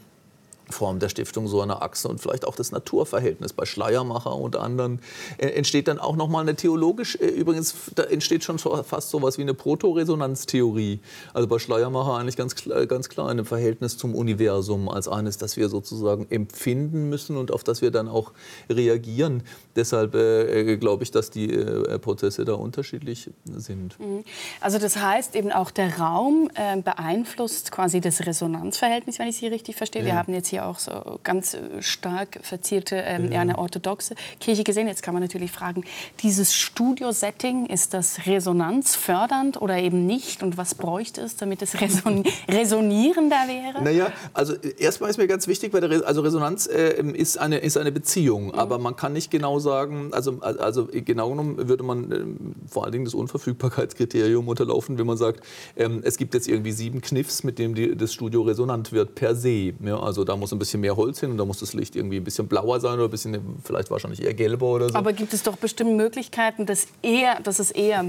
[0.71, 5.01] Form der Stiftung so eine Achse und vielleicht auch das Naturverhältnis bei Schleiermacher und anderen.
[5.39, 9.39] Entsteht dann auch noch mal eine theologisch äh, übrigens da entsteht schon fast so was
[9.39, 11.01] wie eine Protoresonanztheorie.
[11.35, 12.55] Also bei Schleiermacher eigentlich ganz
[12.89, 17.65] ganz klar ein Verhältnis zum Universum als eines das wir sozusagen empfinden müssen und auf
[17.65, 18.33] das wir dann auch
[18.69, 19.43] reagieren.
[19.77, 23.99] Deshalb äh, äh glaube ich dass die äh, Prozesse da unterschiedlich sind.
[23.99, 24.25] Mhm.
[24.61, 29.47] also das heißt eben auch der Raum äh, beeinflusst quasi das Resonanzverhältnis wenn ich Sie
[29.47, 30.03] richtig verstehe.
[30.03, 30.09] Ja.
[30.09, 33.41] wir haben jetzt hier hier auch so ganz äh, stark verzierte ähm, ja.
[33.41, 34.89] eine orthodoxe Kirche gesehen.
[34.89, 35.85] Jetzt kann man natürlich fragen,
[36.23, 40.43] dieses Studio-Setting, ist das resonanzfördernd oder eben nicht?
[40.43, 43.83] Und was bräuchte es, damit es reson resonierender wäre?
[43.83, 47.77] Naja, also erstmal ist mir ganz wichtig, weil Re also Resonanz äh, ist, eine, ist
[47.77, 48.47] eine Beziehung.
[48.47, 48.55] Mhm.
[48.55, 52.25] Aber man kann nicht genau sagen, also, also genau genommen würde man äh,
[52.69, 55.45] vor allen Dingen das Unverfügbarkeitskriterium unterlaufen, wenn man sagt,
[55.77, 59.35] ähm, es gibt jetzt irgendwie sieben Kniffs, mit denen die, das Studio resonant wird per
[59.35, 59.75] se.
[59.85, 61.97] Ja, also da muss muss ein bisschen mehr Holz hin und da muss das Licht
[61.97, 64.95] irgendwie ein bisschen blauer sein oder ein bisschen, vielleicht wahrscheinlich eher gelber oder so.
[64.95, 68.05] Aber gibt es doch bestimmt Möglichkeiten, dass, eher, dass, es eher,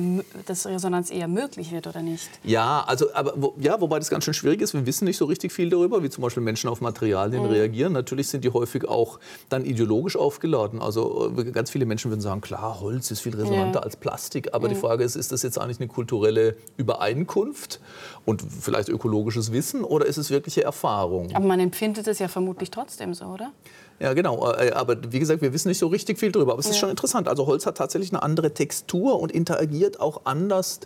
[0.46, 2.30] dass Resonanz eher möglich wird oder nicht?
[2.44, 4.76] Ja, also, aber, wo, ja, wobei das ganz schön schwierig ist.
[4.76, 7.50] Wir wissen nicht so richtig viel darüber, wie zum Beispiel Menschen auf Materialien mhm.
[7.50, 7.94] reagieren.
[7.94, 9.20] Natürlich sind die häufig auch
[9.50, 10.80] dann ideologisch aufgeladen.
[10.80, 13.84] Also äh, ganz viele Menschen würden sagen, klar, Holz ist viel resonanter ja.
[13.84, 14.54] als Plastik.
[14.54, 14.74] Aber mhm.
[14.74, 17.80] die Frage ist, ist das jetzt eigentlich eine kulturelle Übereinkunft
[18.28, 21.34] und vielleicht ökologisches Wissen oder ist es wirkliche Erfahrung?
[21.34, 23.54] Aber man empfindet es ja vermutlich trotzdem so, oder?
[24.00, 24.52] Ja, genau.
[24.52, 26.52] Äh, aber wie gesagt, wir wissen nicht so richtig viel darüber.
[26.52, 26.72] Aber es ja.
[26.72, 27.30] ist schon interessant.
[27.30, 30.82] Also Holz hat tatsächlich eine andere Textur und interagiert auch anders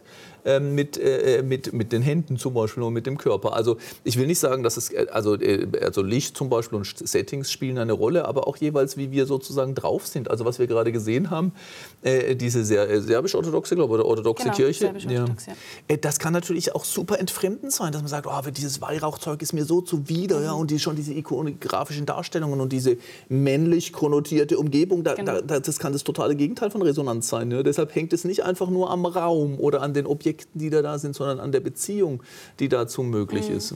[0.45, 3.53] ähm, mit, äh, mit, mit den Händen zum Beispiel und mit dem Körper.
[3.53, 6.85] Also ich will nicht sagen, dass es, äh, also, äh, also Licht zum Beispiel und
[6.85, 10.29] Settings spielen eine Rolle, aber auch jeweils, wie wir sozusagen drauf sind.
[10.29, 11.53] Also was wir gerade gesehen haben,
[12.01, 14.93] äh, diese ser serbisch-orthodoxe, glaube oder orthodoxe genau, Kirche.
[15.07, 15.25] Ja.
[15.25, 15.97] ja.
[15.97, 19.65] Das kann natürlich auch super entfremdend sein, dass man sagt, oh, dieses Weihrauchzeug ist mir
[19.65, 20.45] so zuwider, mhm.
[20.45, 22.97] ja, und die, schon diese ikonografischen Darstellungen und diese
[23.29, 25.03] männlich konnotierte Umgebung.
[25.03, 25.41] Da, genau.
[25.41, 27.47] da, das kann das totale Gegenteil von Resonanz sein.
[27.47, 27.63] Ne?
[27.63, 30.97] Deshalb hängt es nicht einfach nur am Raum oder an den Objekten, die da, da
[30.97, 32.23] sind, sondern an der Beziehung,
[32.59, 33.57] die dazu möglich mhm.
[33.57, 33.73] ist.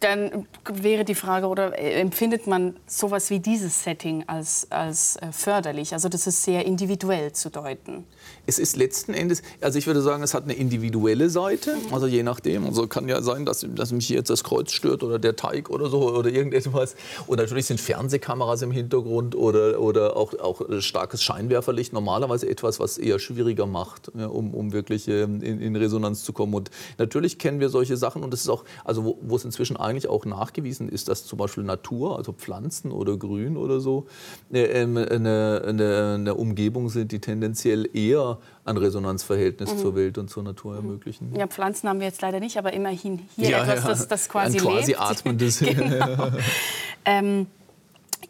[0.00, 5.92] Dann wäre die Frage, oder empfindet man sowas wie dieses Setting als, als äh, förderlich?
[5.92, 8.04] Also das ist sehr individuell zu deuten
[8.48, 12.22] es ist letzten Endes, also ich würde sagen, es hat eine individuelle Seite, also je
[12.22, 12.64] nachdem.
[12.64, 15.90] Also kann ja sein, dass, dass mich jetzt das Kreuz stört oder der Teig oder
[15.90, 16.96] so oder irgendetwas.
[17.26, 22.96] Und natürlich sind Fernsehkameras im Hintergrund oder, oder auch, auch starkes Scheinwerferlicht normalerweise etwas, was
[22.96, 26.54] eher schwieriger macht, um, um wirklich ähm, in, in, Resonanz zu kommen.
[26.54, 29.76] Und natürlich kennen wir solche Sachen und es ist auch, also wo, wo es inzwischen
[29.88, 34.06] eigentlich auch nachgewiesen ist, dass zum Beispiel Natur, also Pflanzen oder Grün oder so,
[34.52, 39.78] äh, ähm, eine, eine, eine Umgebung sind, die tendenziell eher ein Resonanzverhältnis mhm.
[39.78, 40.78] zur Welt und zur Natur mhm.
[40.78, 41.34] ermöglichen.
[41.34, 43.88] Ja, Pflanzen haben wir jetzt leider nicht, aber immerhin hier ja, etwas, ja.
[43.88, 45.00] Das, das quasi ein quasi lebt.
[45.00, 45.58] atmendes.
[45.60, 46.28] genau.
[47.04, 47.46] ähm,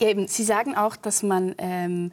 [0.01, 2.13] eben, Sie sagen auch, dass man ähm,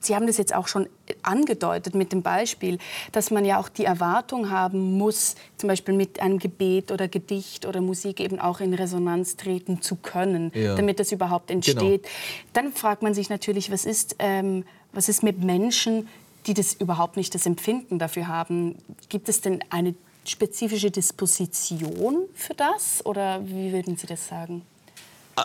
[0.00, 0.88] Sie haben das jetzt auch schon
[1.22, 2.78] angedeutet mit dem Beispiel,
[3.12, 7.66] dass man ja auch die Erwartung haben muss, zum Beispiel mit einem Gebet oder Gedicht
[7.66, 10.74] oder Musik eben auch in Resonanz treten zu können, ja.
[10.74, 12.02] damit das überhaupt entsteht.
[12.02, 12.14] Genau.
[12.54, 16.08] Dann fragt man sich natürlich, was ist, ähm, was ist mit Menschen,
[16.46, 18.76] die das überhaupt nicht das Empfinden dafür haben.
[19.10, 19.94] Gibt es denn eine
[20.24, 24.62] spezifische Disposition für das oder wie würden Sie das sagen?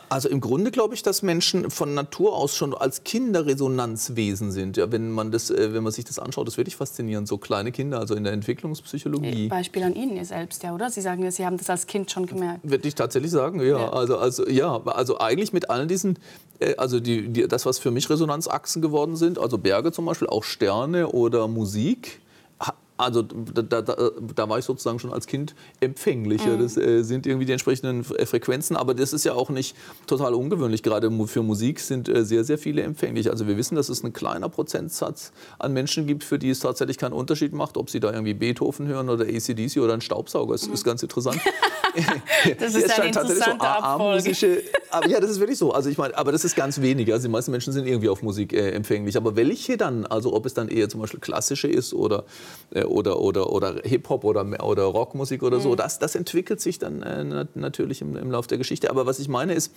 [0.10, 4.78] Also im Grunde glaube ich, dass Menschen von Natur aus schon als Kinder Resonanzwesen sind.
[4.78, 7.28] Ja, wenn, man das, äh, wenn man sich das anschaut, das ist wirklich faszinierend.
[7.28, 9.48] So kleine Kinder, also in der Entwicklungspsychologie.
[9.48, 10.90] Beispiel an Ihnen ihr selbst, ja, oder?
[10.90, 12.60] Sie sagen ja, Sie haben das als Kind schon gemerkt.
[12.64, 13.80] Würde ich tatsächlich sagen, ja.
[13.80, 13.90] ja.
[13.90, 16.18] Also, also, ja, also eigentlich mit allen diesen,
[16.60, 20.28] äh, also die, die, das, was für mich Resonanzachsen geworden sind, also Berge zum Beispiel,
[20.28, 22.20] auch Sterne oder Musik
[22.98, 26.56] also da, da, da, war ich sozusagen schon als Kind empfänglicher.
[26.56, 26.62] Mhm.
[26.62, 29.76] Das äh, sind irgendwie die entsprechenden Frequenzen, aber das ist ja auch nicht
[30.08, 30.82] total ungewöhnlich.
[30.82, 33.30] Gerade für Musik sind äh, sehr, sehr viele empfänglich.
[33.30, 36.98] Also wir wissen, dass es ein kleiner Prozentsatz an Menschen gibt, für die es tatsächlich
[36.98, 40.54] keinen Unterschied macht, ob sie da irgendwie Beethoven hören oder ACDC oder einen Staubsauger.
[40.54, 40.74] Das mhm.
[40.74, 41.40] ist ganz interessant.
[42.60, 44.64] das ist eine interessante so Abfolge.
[44.90, 45.74] Aber ja, das ist wirklich so.
[45.74, 47.12] Also ich meine, aber das ist ganz wenig.
[47.12, 49.18] Also die meisten Menschen sind irgendwie auf Musik äh, empfänglich.
[49.18, 50.06] Aber welche dann?
[50.06, 52.24] Also ob es dann eher zum Beispiel klassische ist oder
[52.72, 55.72] äh, oder, oder, oder Hip-Hop oder, oder Rockmusik oder so.
[55.72, 55.78] Mhm.
[55.78, 58.90] Das, das entwickelt sich dann äh, natürlich im, im Laufe der Geschichte.
[58.90, 59.74] Aber was ich meine ist,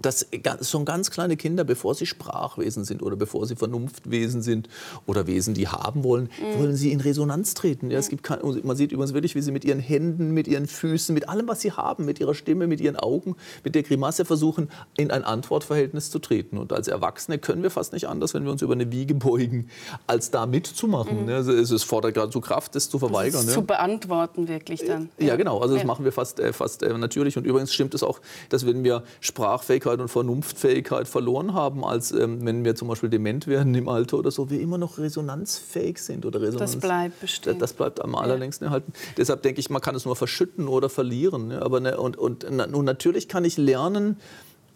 [0.00, 0.26] dass
[0.62, 4.68] schon ganz kleine Kinder, bevor sie Sprachwesen sind oder bevor sie Vernunftwesen sind
[5.06, 6.58] oder Wesen, die haben wollen, mhm.
[6.60, 7.90] wollen sie in Resonanz treten.
[7.90, 10.66] Ja, es gibt kein, man sieht übrigens wirklich, wie sie mit ihren Händen, mit ihren
[10.66, 14.24] Füßen, mit allem, was sie haben, mit ihrer Stimme, mit ihren Augen, mit der Grimasse
[14.24, 16.58] versuchen, in ein Antwortverhältnis zu treten.
[16.58, 19.68] Und als Erwachsene können wir fast nicht anders, wenn wir uns über eine Wiege beugen,
[20.06, 21.24] als da mitzumachen.
[21.24, 21.28] Mhm.
[21.28, 23.44] Also es fordert geradezu Kraft, das zu verweigern.
[23.44, 25.10] Das zu beantworten wirklich dann.
[25.18, 25.58] Ja, genau.
[25.58, 25.86] Also das ja.
[25.86, 27.36] machen wir fast, äh, fast äh, natürlich.
[27.36, 32.12] Und übrigens stimmt es auch, dass wenn wir Sprachfähigkeit Denkfähigkeit und Vernunftfähigkeit verloren haben, als
[32.12, 35.98] ähm, wenn wir zum Beispiel dement werden im Alter oder so, wir immer noch resonanzfähig
[35.98, 36.72] sind oder Resonanz.
[36.72, 37.58] Das bleibt bestehen.
[37.58, 38.92] Das bleibt am allerlängsten erhalten.
[39.16, 41.48] Deshalb denke ich, man kann es nur verschütten oder verlieren.
[41.48, 41.62] Ne?
[41.62, 44.16] Aber ne, und, und, und natürlich kann ich lernen,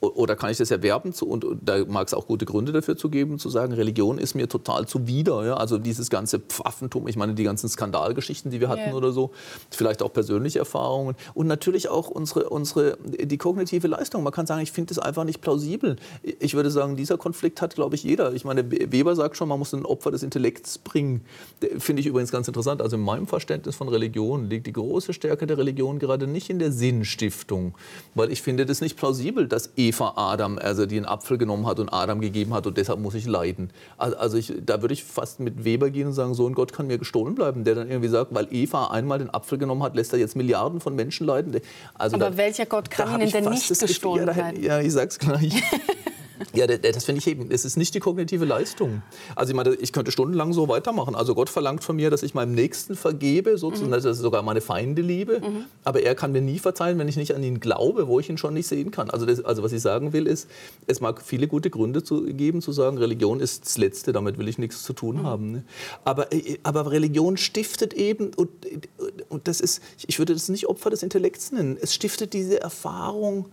[0.03, 1.13] oder kann ich das erwerben?
[1.21, 4.49] Und, da mag es auch gute Gründe dafür zu geben, zu sagen, Religion ist mir
[4.49, 5.47] total zuwider.
[5.47, 5.55] Ja?
[5.55, 8.95] Also dieses ganze Pfaffentum, ich meine die ganzen Skandalgeschichten, die wir hatten yeah.
[8.95, 9.31] oder so,
[9.71, 14.25] vielleicht auch persönliche Erfahrungen und natürlich auch unsere, unsere, die kognitive Leistung.
[14.25, 15.97] Man kann sagen, ich finde es einfach nicht plausibel.
[16.41, 18.33] Ich würde sagen, dieser Konflikt hat, glaube ich, jeder.
[18.33, 21.23] Ich meine, Weber sagt schon, man muss ein Opfer des Intellekts bringen.
[21.79, 22.83] Finde ich übrigens ganz interessant.
[22.83, 26.59] Also in meinem Verständnis von Religion liegt die große Stärke der Religion gerade nicht in
[26.59, 27.75] der Sinnstiftung,
[28.17, 31.67] weil ich finde das nicht plausibel, dass Eva Eva Adam, also die einen Apfel genommen
[31.67, 33.71] hat und Adam gegeben hat und deshalb muss ich leiden.
[33.99, 36.87] Also ich, da würde ich fast mit Weber gehen und sagen, so ein Gott kann
[36.87, 40.13] mir gestohlen bleiben, der dann irgendwie sagt, weil Eva einmal den Apfel genommen hat, lässt
[40.13, 41.61] er jetzt Milliarden von Menschen leiden.
[41.95, 44.63] Also Aber da, welcher Gott kann Ihnen denn nicht gestohlen bleiben?
[44.63, 45.63] Ja, ich sag's gleich.
[46.55, 49.03] Ja, das finde ich eben, es ist nicht die kognitive Leistung.
[49.37, 51.15] Also ich meine, ich könnte stundenlang so weitermachen.
[51.15, 53.95] Also Gott verlangt von mir, dass ich meinem Nächsten vergebe, sozusagen, mhm.
[53.95, 55.41] dass ich sogar meine Feinde liebe.
[55.41, 55.65] Mhm.
[55.85, 58.39] Aber er kann mir nie verzeihen, wenn ich nicht an ihn glaube, wo ich ihn
[58.39, 59.11] schon nicht sehen kann.
[59.11, 60.49] Also, das, also was ich sagen will, ist,
[60.87, 64.49] es mag viele gute Gründe zu, geben, zu sagen, Religion ist das Letzte, damit will
[64.49, 65.23] ich nichts zu tun mhm.
[65.27, 65.53] haben.
[65.53, 65.65] Ne?
[66.05, 68.51] Aber, äh, aber Religion stiftet eben, und,
[69.29, 73.47] und das ist, ich würde das nicht Opfer des Intellekts nennen, es stiftet diese Erfahrung,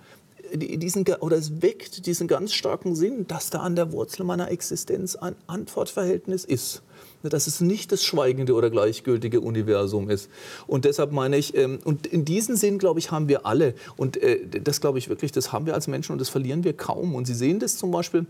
[0.53, 5.15] diesen, oder es weckt diesen ganz starken Sinn, dass da an der Wurzel meiner Existenz
[5.15, 6.81] ein Antwortverhältnis ist.
[7.23, 10.29] Dass es nicht das schweigende oder gleichgültige Universum ist.
[10.67, 14.17] Und deshalb meine ich, ähm, und in diesem Sinn, glaube ich, haben wir alle, und
[14.17, 17.15] äh, das glaube ich wirklich, das haben wir als Menschen und das verlieren wir kaum.
[17.15, 18.25] Und Sie sehen das zum Beispiel,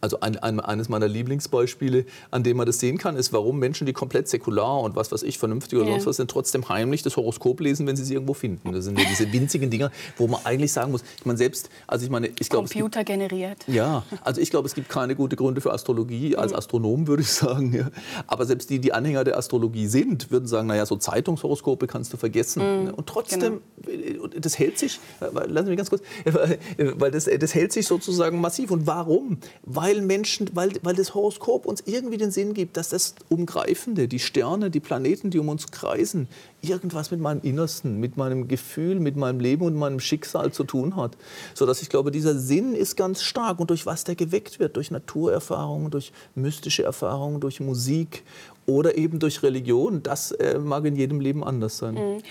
[0.00, 3.86] Also ein, ein, eines meiner Lieblingsbeispiele, an dem man das sehen kann, ist, warum Menschen,
[3.86, 5.94] die komplett säkular und was weiß ich, vernünftig oder ja.
[5.94, 8.72] sonst was sind, trotzdem heimlich das Horoskop lesen, wenn sie es irgendwo finden.
[8.72, 12.04] Das sind ja diese winzigen Dinger, wo man eigentlich sagen muss, ich meine selbst, also
[12.04, 13.64] ich meine, ich glaube, Computer gibt, generiert.
[13.66, 16.58] Ja, also ich glaube, es gibt keine gute Gründe für Astrologie als mhm.
[16.58, 17.72] Astronom würde ich sagen.
[17.72, 17.90] Ja.
[18.26, 22.16] Aber selbst die, die Anhänger der Astrologie sind, würden sagen, naja, so Zeitungshoroskope kannst du
[22.16, 22.84] vergessen.
[22.84, 22.94] Mhm.
[22.94, 24.26] Und trotzdem, genau.
[24.26, 26.02] das hält sich, lassen Sie mich ganz kurz,
[26.76, 28.70] weil das, das hält sich sozusagen massiv.
[28.70, 29.38] Und warum?
[29.66, 34.18] Weil Menschen, weil, weil das Horoskop uns irgendwie den Sinn gibt, dass das Umgreifende, die
[34.18, 36.28] Sterne, die Planeten, die um uns kreisen,
[36.60, 40.96] irgendwas mit meinem Innersten, mit meinem Gefühl, mit meinem Leben und meinem Schicksal zu tun
[40.96, 41.16] hat.
[41.54, 44.90] Sodass ich glaube, dieser Sinn ist ganz stark und durch was der geweckt wird, durch
[44.90, 48.22] Naturerfahrungen, durch mystische Erfahrungen, durch Musik
[48.66, 51.94] oder eben durch Religion, das äh, mag in jedem Leben anders sein.
[51.94, 52.22] Mhm.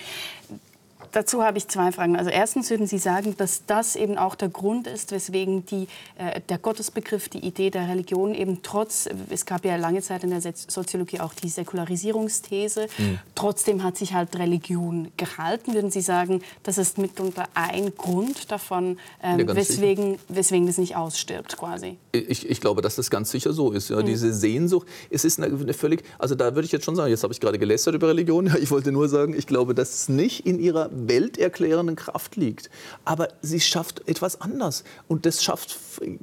[1.14, 2.16] Dazu habe ich zwei Fragen.
[2.16, 5.86] Also erstens würden Sie sagen, dass das eben auch der Grund ist, weswegen die,
[6.18, 10.30] äh, der Gottesbegriff, die Idee der Religion eben trotz, es gab ja lange Zeit in
[10.30, 13.20] der Soziologie auch die Säkularisierungsthese, mhm.
[13.36, 15.74] trotzdem hat sich halt Religion gehalten.
[15.74, 20.96] Würden Sie sagen, das ist mitunter ein Grund davon, ähm, ja, weswegen, weswegen das nicht
[20.96, 21.96] ausstirbt quasi?
[22.10, 23.88] Ich, ich, glaube, dass das ganz sicher so ist.
[23.88, 24.00] Ja.
[24.00, 24.06] Mhm.
[24.06, 27.22] Diese Sehnsucht, es ist eine, eine völlig, also da würde ich jetzt schon sagen, jetzt
[27.22, 30.44] habe ich gerade gelästert über Religion, ich wollte nur sagen, ich glaube, dass es nicht
[30.44, 32.70] in ihrer welterklärenden Kraft liegt.
[33.04, 34.84] Aber sie schafft etwas anders.
[35.08, 35.78] Und das schafft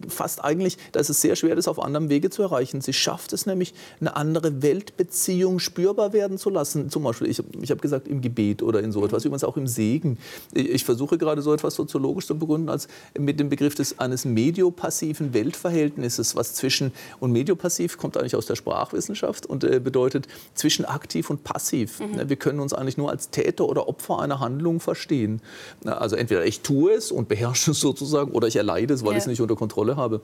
[0.07, 2.81] fast eigentlich, da ist es sehr schwer, das auf anderem Wege zu erreichen.
[2.81, 6.89] Sie schafft es nämlich, eine andere Weltbeziehung spürbar werden zu lassen.
[6.89, 9.67] Zum Beispiel, ich, ich habe gesagt, im Gebet oder in so etwas, übrigens auch im
[9.67, 10.17] Segen.
[10.53, 15.33] Ich versuche gerade so etwas soziologisch zu begründen, als mit dem Begriff des, eines mediopassiven
[15.33, 21.29] Weltverhältnisses, was zwischen, und mediopassiv kommt eigentlich aus der Sprachwissenschaft und äh, bedeutet zwischen aktiv
[21.29, 21.99] und passiv.
[21.99, 22.29] Mhm.
[22.29, 25.41] Wir können uns eigentlich nur als Täter oder Opfer einer Handlung Handlung verstehen.
[25.85, 29.17] Also entweder ich tue es und beherrsche es sozusagen oder ich erleide es, weil ja.
[29.17, 30.21] ich es nicht unter Kontrolle habe.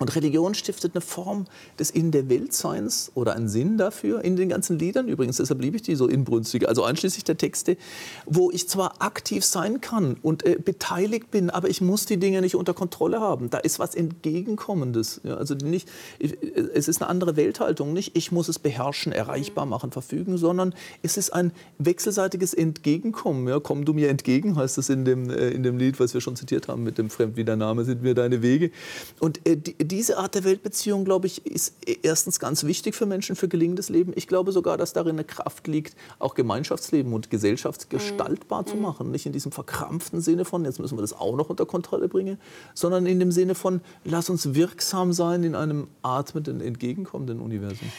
[0.00, 1.44] Und Religion stiftet eine Form
[1.78, 5.36] des In der Weltseins oder einen Sinn dafür in den ganzen Liedern übrigens.
[5.36, 6.66] Deshalb liebe ich die so inbrünstig.
[6.66, 7.76] Also einschließlich der Texte,
[8.24, 12.40] wo ich zwar aktiv sein kann und äh, beteiligt bin, aber ich muss die Dinge
[12.40, 13.50] nicht unter Kontrolle haben.
[13.50, 15.20] Da ist was Entgegenkommendes.
[15.22, 15.86] Ja, also nicht,
[16.18, 17.92] es ist eine andere Welthaltung.
[17.92, 23.46] Nicht ich muss es beherrschen, erreichbar machen, verfügen, sondern es ist ein wechselseitiges Entgegenkommen.
[23.48, 26.22] Ja, komm du mir entgegen, heißt es in dem, äh, in dem Lied, was wir
[26.22, 28.70] schon zitiert haben mit dem Fremd wie der Name sind mir deine Wege.
[29.18, 33.36] Und äh, die, diese Art der Weltbeziehung, glaube ich, ist erstens ganz wichtig für Menschen,
[33.36, 34.12] für gelingendes Leben.
[34.14, 38.66] Ich glaube sogar, dass darin eine Kraft liegt, auch Gemeinschaftsleben und Gesellschaft gestaltbar mhm.
[38.66, 39.10] zu machen.
[39.10, 42.38] Nicht in diesem verkrampften Sinne von, jetzt müssen wir das auch noch unter Kontrolle bringen,
[42.74, 47.90] sondern in dem Sinne von, lass uns wirksam sein in einem atmenden, entgegenkommenden Universum.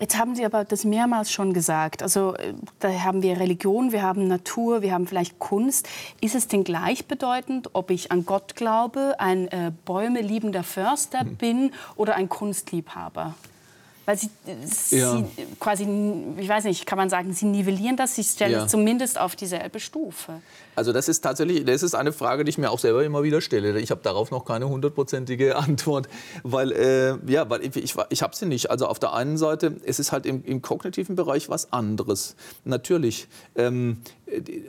[0.00, 2.02] Jetzt haben Sie aber das mehrmals schon gesagt.
[2.02, 5.88] Also äh, da haben wir Religion, wir haben Natur, wir haben vielleicht Kunst.
[6.20, 11.36] Ist es denn gleichbedeutend, ob ich an Gott glaube, ein äh, Bäume liebender Förster hm.
[11.36, 13.34] bin oder ein Kunstliebhaber?
[14.08, 14.30] Weil sie,
[14.96, 15.18] ja.
[15.18, 15.26] sie,
[15.60, 15.86] quasi,
[16.38, 18.64] ich weiß nicht, kann man sagen, sie nivellieren das, sie stellen ja.
[18.64, 20.40] es zumindest auf dieselbe Stufe.
[20.74, 23.42] Also das ist tatsächlich, das ist eine Frage, die ich mir auch selber immer wieder
[23.42, 23.78] stelle.
[23.78, 26.08] Ich habe darauf noch keine hundertprozentige Antwort,
[26.42, 28.70] weil, äh, ja, weil ich, ich, ich habe sie nicht.
[28.70, 32.34] Also auf der einen Seite, es ist halt im, im kognitiven Bereich was anderes,
[32.64, 33.28] natürlich.
[33.56, 33.98] Ähm,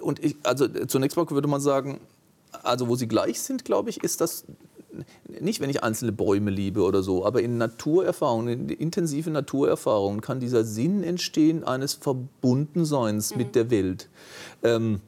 [0.01, 2.01] und ich, also zunächst mal würde man sagen,
[2.63, 4.43] also wo sie gleich sind, glaube ich, ist das
[5.27, 10.39] nicht, wenn ich einzelne Bäume liebe oder so, aber in Naturerfahrungen, in intensiven Naturerfahrungen kann
[10.39, 13.37] dieser Sinn entstehen eines Verbundenseins mhm.
[13.37, 14.09] mit der Welt.
[14.63, 15.01] Ähm,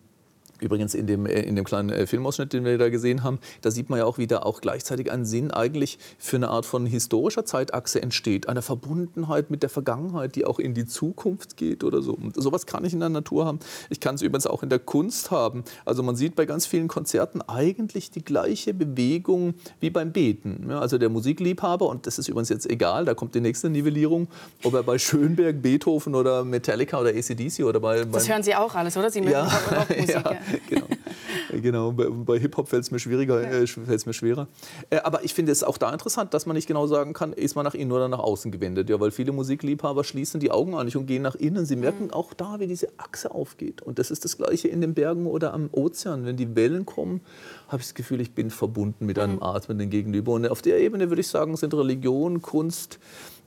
[0.62, 3.72] Übrigens in dem, äh, in dem kleinen äh, Filmausschnitt, den wir da gesehen haben, da
[3.72, 6.86] sieht man ja auch, wie da auch gleichzeitig ein Sinn eigentlich für eine Art von
[6.86, 8.48] historischer Zeitachse entsteht.
[8.48, 12.14] Eine Verbundenheit mit der Vergangenheit, die auch in die Zukunft geht oder so.
[12.14, 13.60] Und sowas kann ich in der Natur haben.
[13.90, 15.64] Ich kann es übrigens auch in der Kunst haben.
[15.84, 20.68] Also man sieht bei ganz vielen Konzerten eigentlich die gleiche Bewegung wie beim Beten.
[20.70, 24.28] Ja, also der Musikliebhaber, und das ist übrigens jetzt egal, da kommt die nächste Nivellierung,
[24.64, 28.06] ob er bei Schönberg, Beethoven oder Metallica oder ACDC oder bei...
[28.06, 29.10] Das hören Sie auch alles, oder?
[29.10, 30.12] Sie mögen ja, Rockmusik.
[30.12, 30.36] Ja.
[30.70, 30.88] genau.
[31.62, 31.92] genau.
[31.92, 34.48] Bei, bei Hip-Hop fällt es mir, schwieriger, äh, fällt's mir schwerer.
[34.90, 37.56] Äh, aber ich finde es auch da interessant, dass man nicht genau sagen kann, ist
[37.56, 38.90] man nach innen oder nach außen gewendet.
[38.90, 41.66] Ja, weil viele Musikliebhaber schließen die Augen an und gehen nach innen.
[41.66, 42.12] Sie merken mhm.
[42.12, 43.82] auch da, wie diese Achse aufgeht.
[43.82, 46.26] Und das ist das Gleiche in den Bergen oder am Ozean.
[46.26, 47.22] Wenn die Wellen kommen,
[47.68, 49.44] habe ich das Gefühl, ich bin verbunden mit einem mhm.
[49.44, 50.34] atmenden Gegenüber.
[50.34, 53.00] Und auf der Ebene würde ich sagen, sind Religion, Kunst,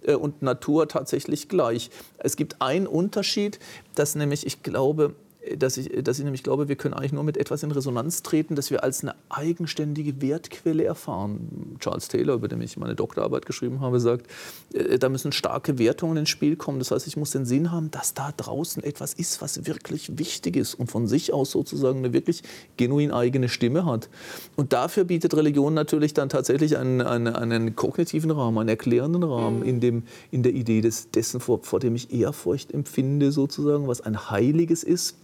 [0.05, 1.91] äh, und Natur tatsächlich gleich.
[2.19, 3.59] Es gibt einen Unterschied,
[3.95, 5.15] dass nämlich, ich glaube,
[5.57, 8.55] dass ich, dass ich nämlich glaube, wir können eigentlich nur mit etwas in Resonanz treten,
[8.55, 11.76] das wir als eine eigenständige Wertquelle erfahren.
[11.80, 14.26] Charles Taylor, über den ich meine Doktorarbeit geschrieben habe, sagt,
[14.72, 16.78] äh, da müssen starke Wertungen ins Spiel kommen.
[16.78, 20.57] Das heißt, ich muss den Sinn haben, dass da draußen etwas ist, was wirklich wichtig
[20.57, 22.42] ist und von sich aus sozusagen eine wirklich
[22.76, 24.09] genuin eigene Stimme hat.
[24.57, 29.61] Und dafür bietet Religion natürlich dann tatsächlich einen, einen, einen kognitiven Rahmen, einen erklärenden Rahmen
[29.61, 29.66] mhm.
[29.66, 34.01] in, dem, in der Idee des, dessen, vor, vor dem ich Ehrfurcht empfinde, sozusagen, was
[34.01, 35.16] ein Heiliges ist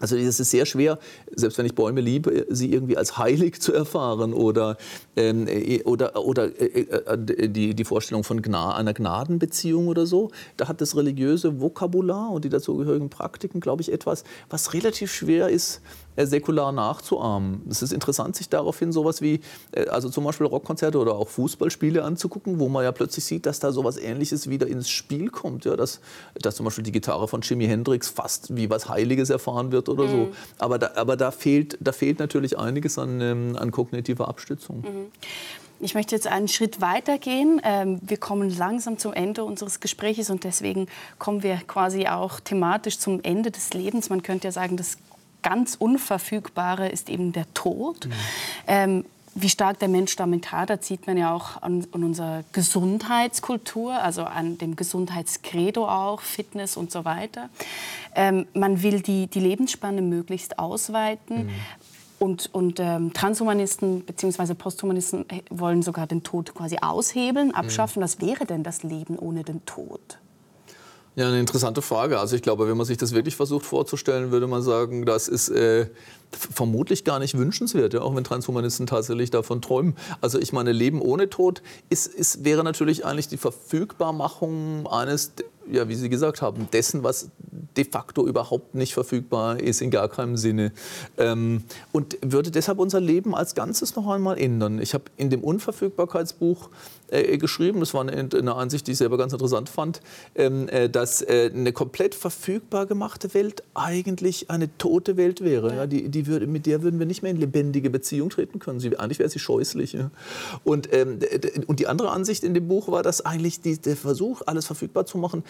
[0.00, 0.98] also es ist sehr schwer,
[1.34, 4.76] selbst wenn ich Bäume liebe, sie irgendwie als heilig zu erfahren oder,
[5.16, 10.30] ähm, äh, oder, oder äh, äh, die, die Vorstellung von Gna einer Gnadenbeziehung oder so.
[10.56, 15.48] Da hat das religiöse Vokabular und die dazugehörigen Praktiken, glaube ich, etwas, was relativ schwer
[15.48, 15.80] ist, äh,
[16.26, 17.62] säkular nachzuahmen.
[17.70, 19.40] Es ist interessant, sich daraufhin sowas wie,
[19.72, 23.60] äh, also zum Beispiel Rockkonzerte oder auch Fußballspiele anzugucken, wo man ja plötzlich sieht, dass
[23.60, 25.64] da sowas Ähnliches wieder ins Spiel kommt.
[25.64, 26.00] Ja, dass,
[26.40, 30.04] dass zum Beispiel die Gitarre von Jimi Hendrix fast wie was Heiliges erfahren wird oder
[30.04, 30.10] mhm.
[30.10, 30.28] so.
[30.58, 34.80] Aber, da, aber da, fehlt, da fehlt natürlich einiges an, ähm, an kognitiver Abstützung.
[34.80, 35.06] Mhm.
[35.80, 37.60] Ich möchte jetzt einen Schritt weiter gehen.
[37.62, 40.88] Ähm, wir kommen langsam zum Ende unseres Gesprächs und deswegen
[41.18, 44.10] kommen wir quasi auch thematisch zum Ende des Lebens.
[44.10, 44.98] Man könnte ja sagen, das
[45.42, 48.06] ganz Unverfügbare ist eben der Tod.
[48.06, 48.12] Mhm.
[48.66, 53.94] Ähm, wie stark der Mensch damit hadert, sieht man ja auch an, an, unserer Gesundheitskultur,
[53.94, 57.48] also an dem Gesundheitskredo auch, Fitness und so weiter.
[58.14, 61.46] Ähm, man will die, die Lebensspanne möglichst ausweiten.
[61.46, 61.50] Mhm.
[62.18, 64.54] Und, und ähm, Transhumanisten bzw.
[64.54, 68.00] Posthumanisten wollen sogar den Tod quasi aushebeln, abschaffen.
[68.00, 68.04] Mhm.
[68.04, 70.18] Was wäre denn das Leben ohne den Tod?
[71.18, 72.20] Ja, eine interessante Frage.
[72.20, 75.48] Also ich glaube, wenn man sich das wirklich versucht vorzustellen, würde man sagen, das ist
[75.48, 75.88] äh,
[76.30, 79.96] vermutlich gar nicht wünschenswert, ja, auch wenn Transhumanisten tatsächlich davon träumen.
[80.20, 81.60] Also ich meine, Leben ohne Tod
[81.90, 85.32] ist, ist, wäre natürlich eigentlich die Verfügbarmachung eines
[85.70, 87.30] ja, wie Sie gesagt haben, dessen, was
[87.76, 90.72] de facto überhaupt nicht verfügbar ist, in gar keinem Sinne.
[91.16, 94.80] Ähm, und würde deshalb unser Leben als Ganzes noch einmal ändern.
[94.80, 96.70] Ich habe in dem Unverfügbarkeitsbuch
[97.10, 100.00] äh, geschrieben, das war eine, eine, Ansicht, die ich selber ganz interessant fand,
[100.34, 105.74] ähm, äh, dass äh, eine komplett verfügbar gemachte Welt eigentlich eine tote Welt wäre.
[105.74, 108.80] Ja, die, die würde, mit der würden wir nicht mehr in lebendige Beziehung treten können.
[108.80, 109.92] Sie, eigentlich wäre sie scheußlich.
[109.92, 110.10] Ja.
[110.64, 111.18] Und, ähm,
[111.66, 115.06] und die andere Ansicht in dem Buch war, dass eigentlich die, der Versuch, alles verfügbar
[115.06, 115.44] zu machen,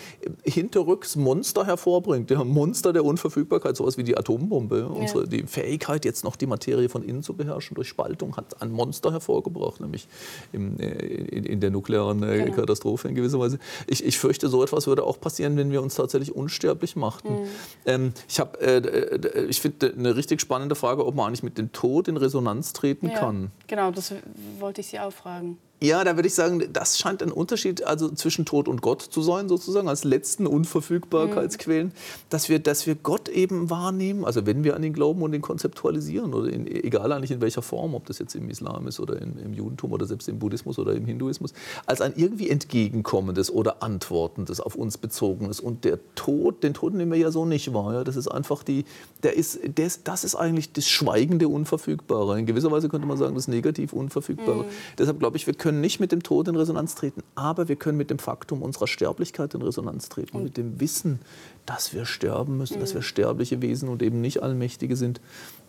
[0.44, 2.30] hinterrücks Monster hervorbringt.
[2.30, 4.80] Ja, Monster der Unverfügbarkeit, sowas wie die Atombombe.
[4.80, 4.86] Ja.
[4.86, 8.70] Unsere, die Fähigkeit, jetzt noch die Materie von innen zu beherrschen durch Spaltung, hat ein
[8.70, 10.08] Monster hervorgebracht, nämlich
[10.52, 12.56] im, äh, in, in, der nuklearen äh, genau.
[12.56, 13.58] Katastrophe in gewisser Weise.
[13.86, 17.42] Ich, ich, fürchte, so etwas würde auch passieren, wenn wir uns tatsächlich unsterblich machten.
[17.42, 17.48] Mhm.
[17.86, 22.08] Ähm, ich äh, ich finde eine richtig spannende Frage, ob man eigentlich mit dem Tod
[22.08, 23.50] in Resonanz treten ja, kann.
[23.66, 24.12] Genau, das
[24.58, 25.58] wollte ich Sie auch fragen.
[25.80, 29.22] Ja, da würde ich sagen, das scheint ein Unterschied also zwischen Tod und Gott zu
[29.22, 31.92] sein, sozusagen, als letzten Unverfügbarkeitsquellen, mhm.
[32.30, 35.40] dass, wir, dass wir Gott eben wahrnehmen, also wenn wir an ihn glauben und ihn
[35.40, 39.22] konzeptualisieren, oder in, egal eigentlich in welcher Form, ob das jetzt im Islam ist oder
[39.22, 41.52] in, im Judentum oder selbst im Buddhismus oder im Hinduismus,
[41.86, 45.60] als ein irgendwie entgegenkommendes oder antwortendes, auf uns bezogenes.
[45.60, 47.94] Und der Tod, den Tod nehmen wir ja so nicht wahr.
[47.94, 48.04] Ja?
[48.04, 48.84] Das ist einfach die,
[49.22, 52.36] der ist, der ist, das ist eigentlich das schweigende Unverfügbare.
[52.36, 54.64] In gewisser Weise könnte man sagen, das negativ Unverfügbare.
[54.64, 54.68] Mhm.
[54.98, 57.76] Deshalb glaube ich, wir können können nicht mit dem Tod in Resonanz treten, aber wir
[57.76, 60.44] können mit dem Faktum unserer Sterblichkeit in Resonanz treten, mhm.
[60.44, 61.20] mit dem Wissen,
[61.66, 62.80] dass wir sterben müssen, mhm.
[62.80, 65.20] dass wir sterbliche Wesen und eben nicht Allmächtige sind.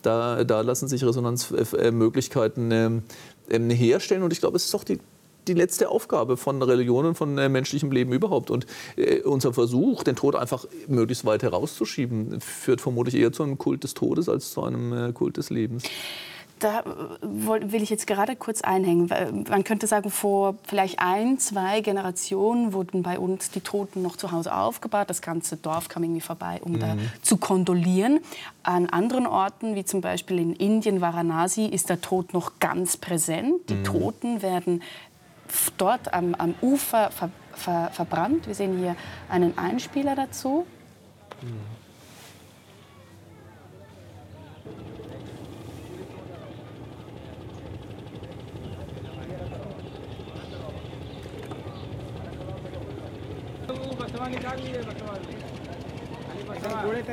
[0.01, 2.91] Da, da lassen sich Resonanzmöglichkeiten äh,
[3.49, 4.99] äh, herstellen und ich glaube, es ist doch die
[5.47, 8.51] die letzte Aufgabe von Religionen, von äh, menschlichem Leben überhaupt.
[8.51, 13.57] Und äh, unser Versuch, den Tod einfach möglichst weit herauszuschieben, führt vermutlich eher zu einem
[13.57, 15.85] Kult des Todes als zu einem äh, Kult des Lebens
[16.59, 16.83] da
[17.21, 19.07] will ich jetzt gerade kurz einhängen.
[19.49, 24.31] Man könnte sagen, vor vielleicht ein, zwei Generationen wurden bei uns die Toten noch zu
[24.31, 25.09] Hause aufgebahrt.
[25.09, 26.79] Das ganze Dorf kam irgendwie vorbei, um mhm.
[26.79, 28.19] da zu kondolieren.
[28.63, 33.69] An anderen Orten, wie zum Beispiel in Indien, Varanasi, ist der Tod noch ganz präsent.
[33.69, 33.83] Die mhm.
[33.83, 34.83] Toten werden
[35.77, 38.47] dort am, am Ufer ver, ver, verbrannt.
[38.47, 38.95] Wir sehen hier
[39.29, 40.65] einen Einspieler dazu.
[41.41, 41.78] Mhm.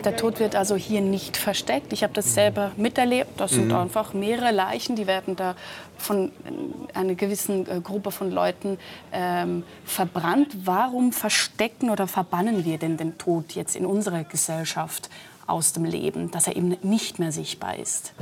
[0.04, 1.92] Der Tod wird also hier nicht versteckt.
[1.92, 3.38] Ich habe das selber miterlebt.
[3.38, 3.76] Das sind mhm.
[3.76, 5.54] einfach mehrere Leichen, die werden da
[5.98, 6.32] von
[6.94, 8.78] einer gewissen äh, Gruppe von Leuten
[9.12, 10.48] ähm, verbrannt.
[10.64, 15.11] Warum verstecken oder verbannen wir denn den Tod jetzt in unserer Gesellschaft
[15.46, 18.12] aus dem Leben, dass er eben nicht mehr sichtbar ist?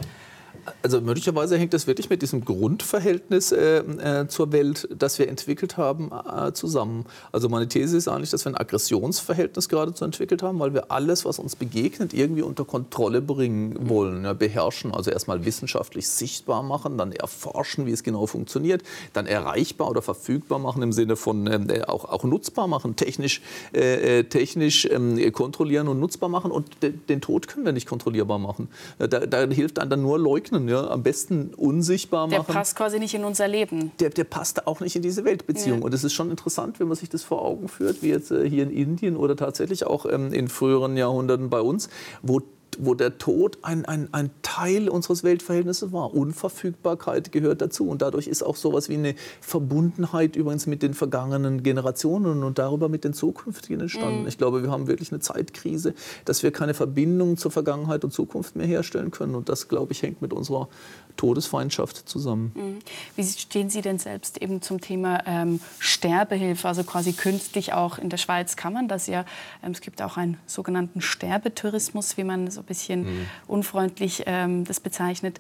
[0.83, 5.77] Also möglicherweise hängt das wirklich mit diesem Grundverhältnis äh, äh, zur Welt, das wir entwickelt
[5.77, 7.07] haben, äh, zusammen.
[7.33, 11.25] Also meine These ist eigentlich, dass wir ein Aggressionsverhältnis geradezu entwickelt haben, weil wir alles,
[11.25, 14.93] was uns begegnet, irgendwie unter Kontrolle bringen wollen, ja, beherrschen.
[14.93, 20.59] Also erstmal wissenschaftlich sichtbar machen, dann erforschen, wie es genau funktioniert, dann erreichbar oder verfügbar
[20.59, 23.41] machen im Sinne von ähm, äh, auch, auch nutzbar machen, technisch,
[23.75, 26.51] äh, äh, technisch ähm, kontrollieren und nutzbar machen.
[26.51, 28.69] Und den Tod können wir nicht kontrollierbar machen.
[28.99, 30.89] Da, da hilft dann nur Leugnen, ja?
[30.89, 32.45] am besten unsichtbar machen.
[32.47, 33.93] Der passt quasi nicht in unser Leben.
[34.01, 35.81] Der, der passt auch nicht in diese Weltbeziehung.
[35.81, 35.85] Ja.
[35.85, 38.49] Und es ist schon interessant, wenn man sich das vor Augen führt, wie jetzt äh,
[38.49, 41.89] hier in Indien oder tatsächlich auch ähm, in früheren Jahrhunderten bei uns,
[42.23, 42.41] wo
[42.79, 46.15] wo der Tod ein, ein, ein Teil unseres Weltverhältnisses war.
[46.15, 47.89] Unverfügbarkeit gehört dazu.
[47.89, 52.59] Und dadurch ist auch so etwas wie eine Verbundenheit übrigens mit den vergangenen Generationen und
[52.59, 54.23] darüber mit den zukünftigen entstanden.
[54.23, 54.29] Mhm.
[54.29, 55.95] Ich glaube, wir haben wirklich eine Zeitkrise,
[56.25, 59.35] dass wir keine Verbindung zur Vergangenheit und Zukunft mehr herstellen können.
[59.35, 60.69] Und das, glaube ich, hängt mit unserer
[61.17, 62.53] Todesfeindschaft zusammen.
[62.55, 62.79] Mhm.
[63.17, 68.09] Wie stehen Sie denn selbst eben zum Thema ähm, Sterbehilfe, also quasi künstlich auch in
[68.09, 69.25] der Schweiz kann man das ja.
[69.63, 73.27] Ähm, es gibt auch einen sogenannten Sterbetourismus, wie man so ein bisschen mhm.
[73.47, 75.39] unfreundlich ähm, das bezeichnet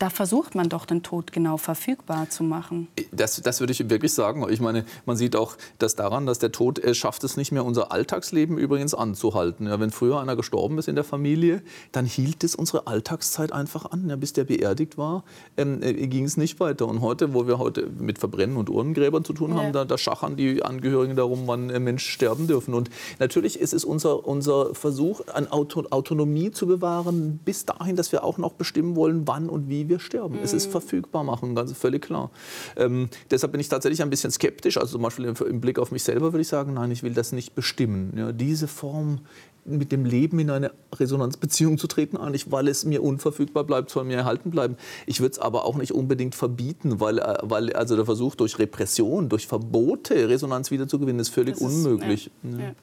[0.00, 2.88] da versucht man doch den Tod genau verfügbar zu machen.
[3.12, 4.46] Das, das würde ich wirklich sagen.
[4.48, 7.66] Ich meine, man sieht auch das daran, dass der Tod äh, schafft es nicht mehr,
[7.66, 9.66] unser Alltagsleben übrigens anzuhalten.
[9.66, 13.90] Ja, wenn früher einer gestorben ist in der Familie, dann hielt es unsere Alltagszeit einfach
[13.90, 14.08] an.
[14.08, 15.22] Ja, bis der beerdigt war,
[15.58, 16.88] ähm, äh, ging es nicht weiter.
[16.88, 19.72] Und heute, wo wir heute mit Verbrennen und Urnengräbern zu tun haben, ja.
[19.72, 22.72] da, da, schachern die Angehörigen darum, wann äh, Menschen sterben dürfen.
[22.72, 22.88] Und
[23.18, 28.24] natürlich ist es unser, unser Versuch, an Auto Autonomie zu bewahren, bis dahin, dass wir
[28.24, 30.36] auch noch bestimmen wollen, wann und wie wir sterben.
[30.36, 30.42] Mhm.
[30.42, 30.72] Es ist mhm.
[30.72, 32.30] verfügbar machen, ganz völlig klar.
[32.76, 34.78] Ähm, deshalb bin ich tatsächlich ein bisschen skeptisch.
[34.78, 37.32] Also zum Beispiel im Blick auf mich selber würde ich sagen, nein, ich will das
[37.32, 38.14] nicht bestimmen.
[38.16, 39.20] Ja, diese Form
[39.64, 44.04] mit dem Leben in eine Resonanzbeziehung zu treten, eigentlich, weil es mir unverfügbar bleibt, soll
[44.04, 44.76] mir erhalten bleiben.
[45.06, 48.58] Ich würde es aber auch nicht unbedingt verbieten, weil, äh, weil also der Versuch durch
[48.58, 52.30] Repression, durch Verbote Resonanz wiederzugewinnen, ist völlig ist, unmöglich.
[52.42, 52.74] Ja, ja.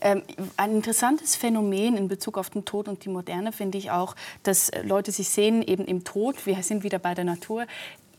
[0.00, 0.22] Ähm,
[0.56, 4.70] ein interessantes Phänomen in Bezug auf den Tod und die Moderne finde ich auch, dass
[4.82, 7.66] Leute sich sehen eben im Tod, wir sind wieder bei der Natur,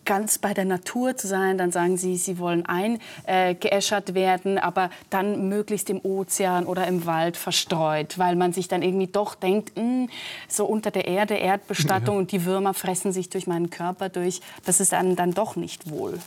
[0.06, 1.58] ganz bei der Natur zu sein.
[1.58, 7.06] Dann sagen sie, sie wollen eingeäschert äh, werden, aber dann möglichst im Ozean oder im
[7.06, 10.10] Wald verstreut, weil man sich dann irgendwie doch denkt, mh, hm,
[10.48, 12.20] so unter der Erde, Erdbestattung ja.
[12.20, 14.42] und die Würmer fressen sich durch meinen Körper durch.
[14.66, 16.20] Das ist einem dann doch nicht wohl.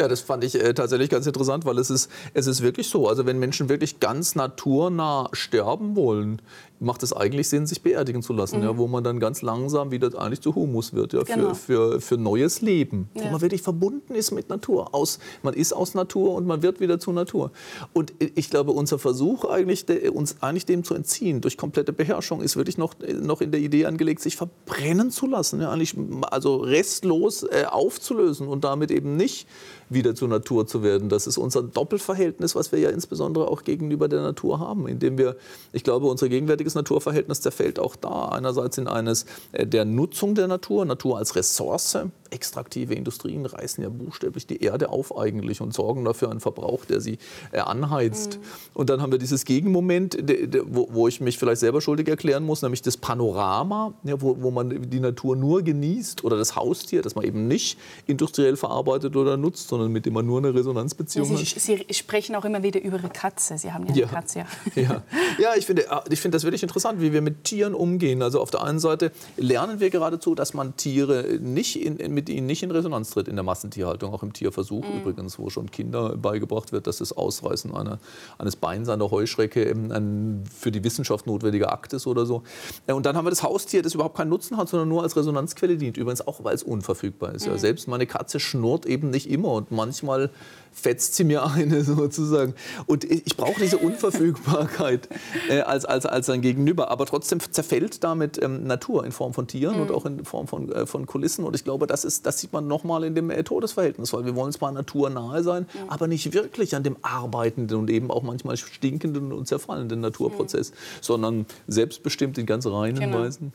[0.00, 3.06] Ja, das fand ich äh, tatsächlich ganz interessant, weil es ist, es ist wirklich so.
[3.06, 6.40] Also wenn Menschen wirklich ganz naturnah sterben wollen,
[6.80, 8.64] macht es eigentlich Sinn, sich beerdigen zu lassen, mhm.
[8.64, 11.54] ja, wo man dann ganz langsam wieder eigentlich zu Humus wird ja, genau.
[11.54, 13.24] für, für, für neues Leben, ja.
[13.24, 14.94] wo man wirklich verbunden ist mit Natur.
[14.94, 17.52] Aus, man ist aus Natur und man wird wieder zu Natur.
[17.92, 22.56] Und ich glaube, unser Versuch, eigentlich, uns eigentlich dem zu entziehen, durch komplette Beherrschung, ist
[22.56, 25.94] wirklich noch, noch in der Idee angelegt, sich verbrennen zu lassen, ja, eigentlich,
[26.30, 29.46] also restlos äh, aufzulösen und damit eben nicht
[29.90, 31.08] wieder zur Natur zu werden.
[31.08, 35.36] Das ist unser Doppelverhältnis, was wir ja insbesondere auch gegenüber der Natur haben, indem wir,
[35.72, 40.34] ich glaube, unsere gegenwärtige heutiges Naturverhältnis zerfällt auch da einerseits in eines äh, der Nutzung
[40.34, 41.98] der Natur, Natur als Ressource.
[42.30, 47.00] Extraktive Industrien reißen ja buchstäblich die Erde auf eigentlich und sorgen dafür einen Verbrauch, der
[47.00, 47.18] sie
[47.52, 48.38] äh, anheizt.
[48.38, 48.42] Mhm.
[48.74, 50.18] Und dann haben wir dieses Gegenmoment,
[50.66, 55.36] wo ich mich vielleicht selber schuldig erklären muss, nämlich das Panorama, wo man die Natur
[55.36, 60.06] nur genießt oder das Haustier, das man eben nicht industriell verarbeitet oder nutzt, sondern mit
[60.06, 61.60] dem man nur eine Resonanzbeziehung Sie, hat.
[61.60, 63.58] Sie sprechen auch immer wieder über Ihre Katze.
[63.58, 64.06] Sie haben ja eine ja.
[64.06, 64.44] Katze.
[64.74, 65.02] Ja, ja.
[65.38, 68.22] ja ich finde ich find das wirklich interessant, wie wir mit Tieren umgehen.
[68.22, 72.46] Also auf der einen Seite lernen wir geradezu, dass man Tiere nicht in, mit ihnen
[72.46, 75.00] nicht in Resonanz tritt in der Massentierhaltung, auch im Tierversuch mhm.
[75.00, 77.98] übrigens, wo schon Kindern beigebracht wird, dass das Ausreißen einer,
[78.36, 82.42] eines Beins einer Heuschrecke ein für die Wissenschaft notwendiger Akt ist oder so.
[82.86, 85.16] Äh, und dann haben wir das Haustier, das überhaupt keinen Nutzen hat, sondern nur als
[85.16, 85.96] Resonanzquelle dient.
[85.96, 87.46] Übrigens auch, weil es unverfügbar ist.
[87.46, 87.52] Mhm.
[87.52, 90.30] Ja, selbst meine Katze schnurrt eben nicht immer und manchmal
[90.72, 92.54] fetzt sie mir eine sozusagen.
[92.86, 95.08] Und ich brauche diese Unverfügbarkeit
[95.48, 96.90] äh, als, als, als ein Gegenüber.
[96.90, 99.82] Aber trotzdem zerfällt damit ähm, Natur in Form von Tieren mhm.
[99.82, 101.44] und auch in Form von, äh, von Kulissen.
[101.44, 104.34] Und ich glaube, das, ist, das sieht man nochmal in dem äh, Todesverhältnis, weil wir
[104.36, 105.90] wollen zwar naturnahe sein, mhm.
[105.90, 110.74] aber nicht wirklich an dem arbeitenden und eben auch manchmal stinkenden und zerfallenden Naturprozess, mhm.
[111.00, 113.20] sondern selbstbestimmt in ganz reinen genau.
[113.20, 113.52] Weisen.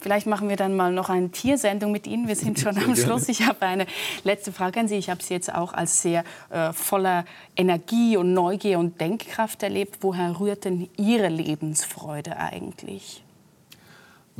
[0.00, 2.28] Vielleicht machen wir dann mal noch eine Tiersendung mit Ihnen.
[2.28, 3.28] Wir sind schon am Schluss.
[3.28, 3.86] Ich habe eine
[4.22, 4.96] letzte Frage an Sie.
[4.96, 7.24] Ich habe Sie jetzt auch als sehr äh, voller
[7.56, 9.98] Energie und Neugier und Denkkraft erlebt.
[10.00, 13.24] Woher rührt denn Ihre Lebensfreude eigentlich?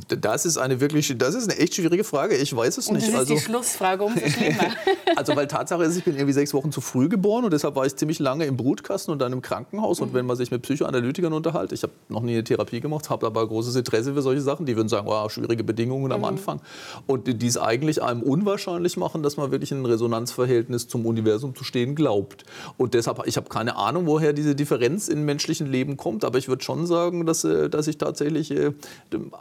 [0.07, 2.37] Das ist eine wirklich, das ist eine echt schwierige Frage.
[2.37, 3.07] Ich weiß es und nicht.
[3.07, 4.71] Das ist also, die Schlussfrage, umso schlimmer.
[5.17, 7.85] also weil Tatsache ist, ich bin irgendwie sechs Wochen zu früh geboren und deshalb war
[7.85, 10.01] ich ziemlich lange im Brutkasten und dann im Krankenhaus.
[10.01, 13.27] Und wenn man sich mit Psychoanalytikern unterhält, ich habe noch nie eine Therapie gemacht, habe
[13.27, 14.67] aber großes Interesse für solche Sachen.
[14.67, 16.61] Die würden sagen, wow, schwierige Bedingungen am Anfang.
[17.07, 21.55] Und die es eigentlich einem unwahrscheinlich machen, dass man wirklich in ein Resonanzverhältnis zum Universum
[21.55, 22.45] zu stehen glaubt.
[22.77, 26.49] Und deshalb, ich habe keine Ahnung, woher diese Differenz im menschlichen Leben kommt, aber ich
[26.49, 28.73] würde schon sagen, dass, äh, dass ich tatsächlich äh,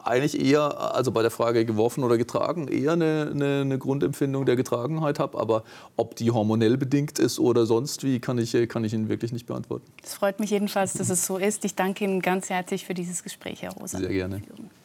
[0.03, 4.55] eigentlich eher, also bei der Frage geworfen oder getragen, eher eine, eine, eine Grundempfindung der
[4.55, 5.39] Getragenheit habe.
[5.39, 5.63] Aber
[5.95, 9.45] ob die hormonell bedingt ist oder sonst wie, kann ich, kann ich Ihnen wirklich nicht
[9.45, 9.85] beantworten.
[10.03, 11.65] Es freut mich jedenfalls, dass es so ist.
[11.65, 13.99] Ich danke Ihnen ganz herzlich für dieses Gespräch, Herr Rosa.
[13.99, 14.41] Sehr gerne.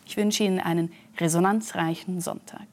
[0.06, 2.66] Ich wünsche Ihnen einen resonanzreichen Sonntag.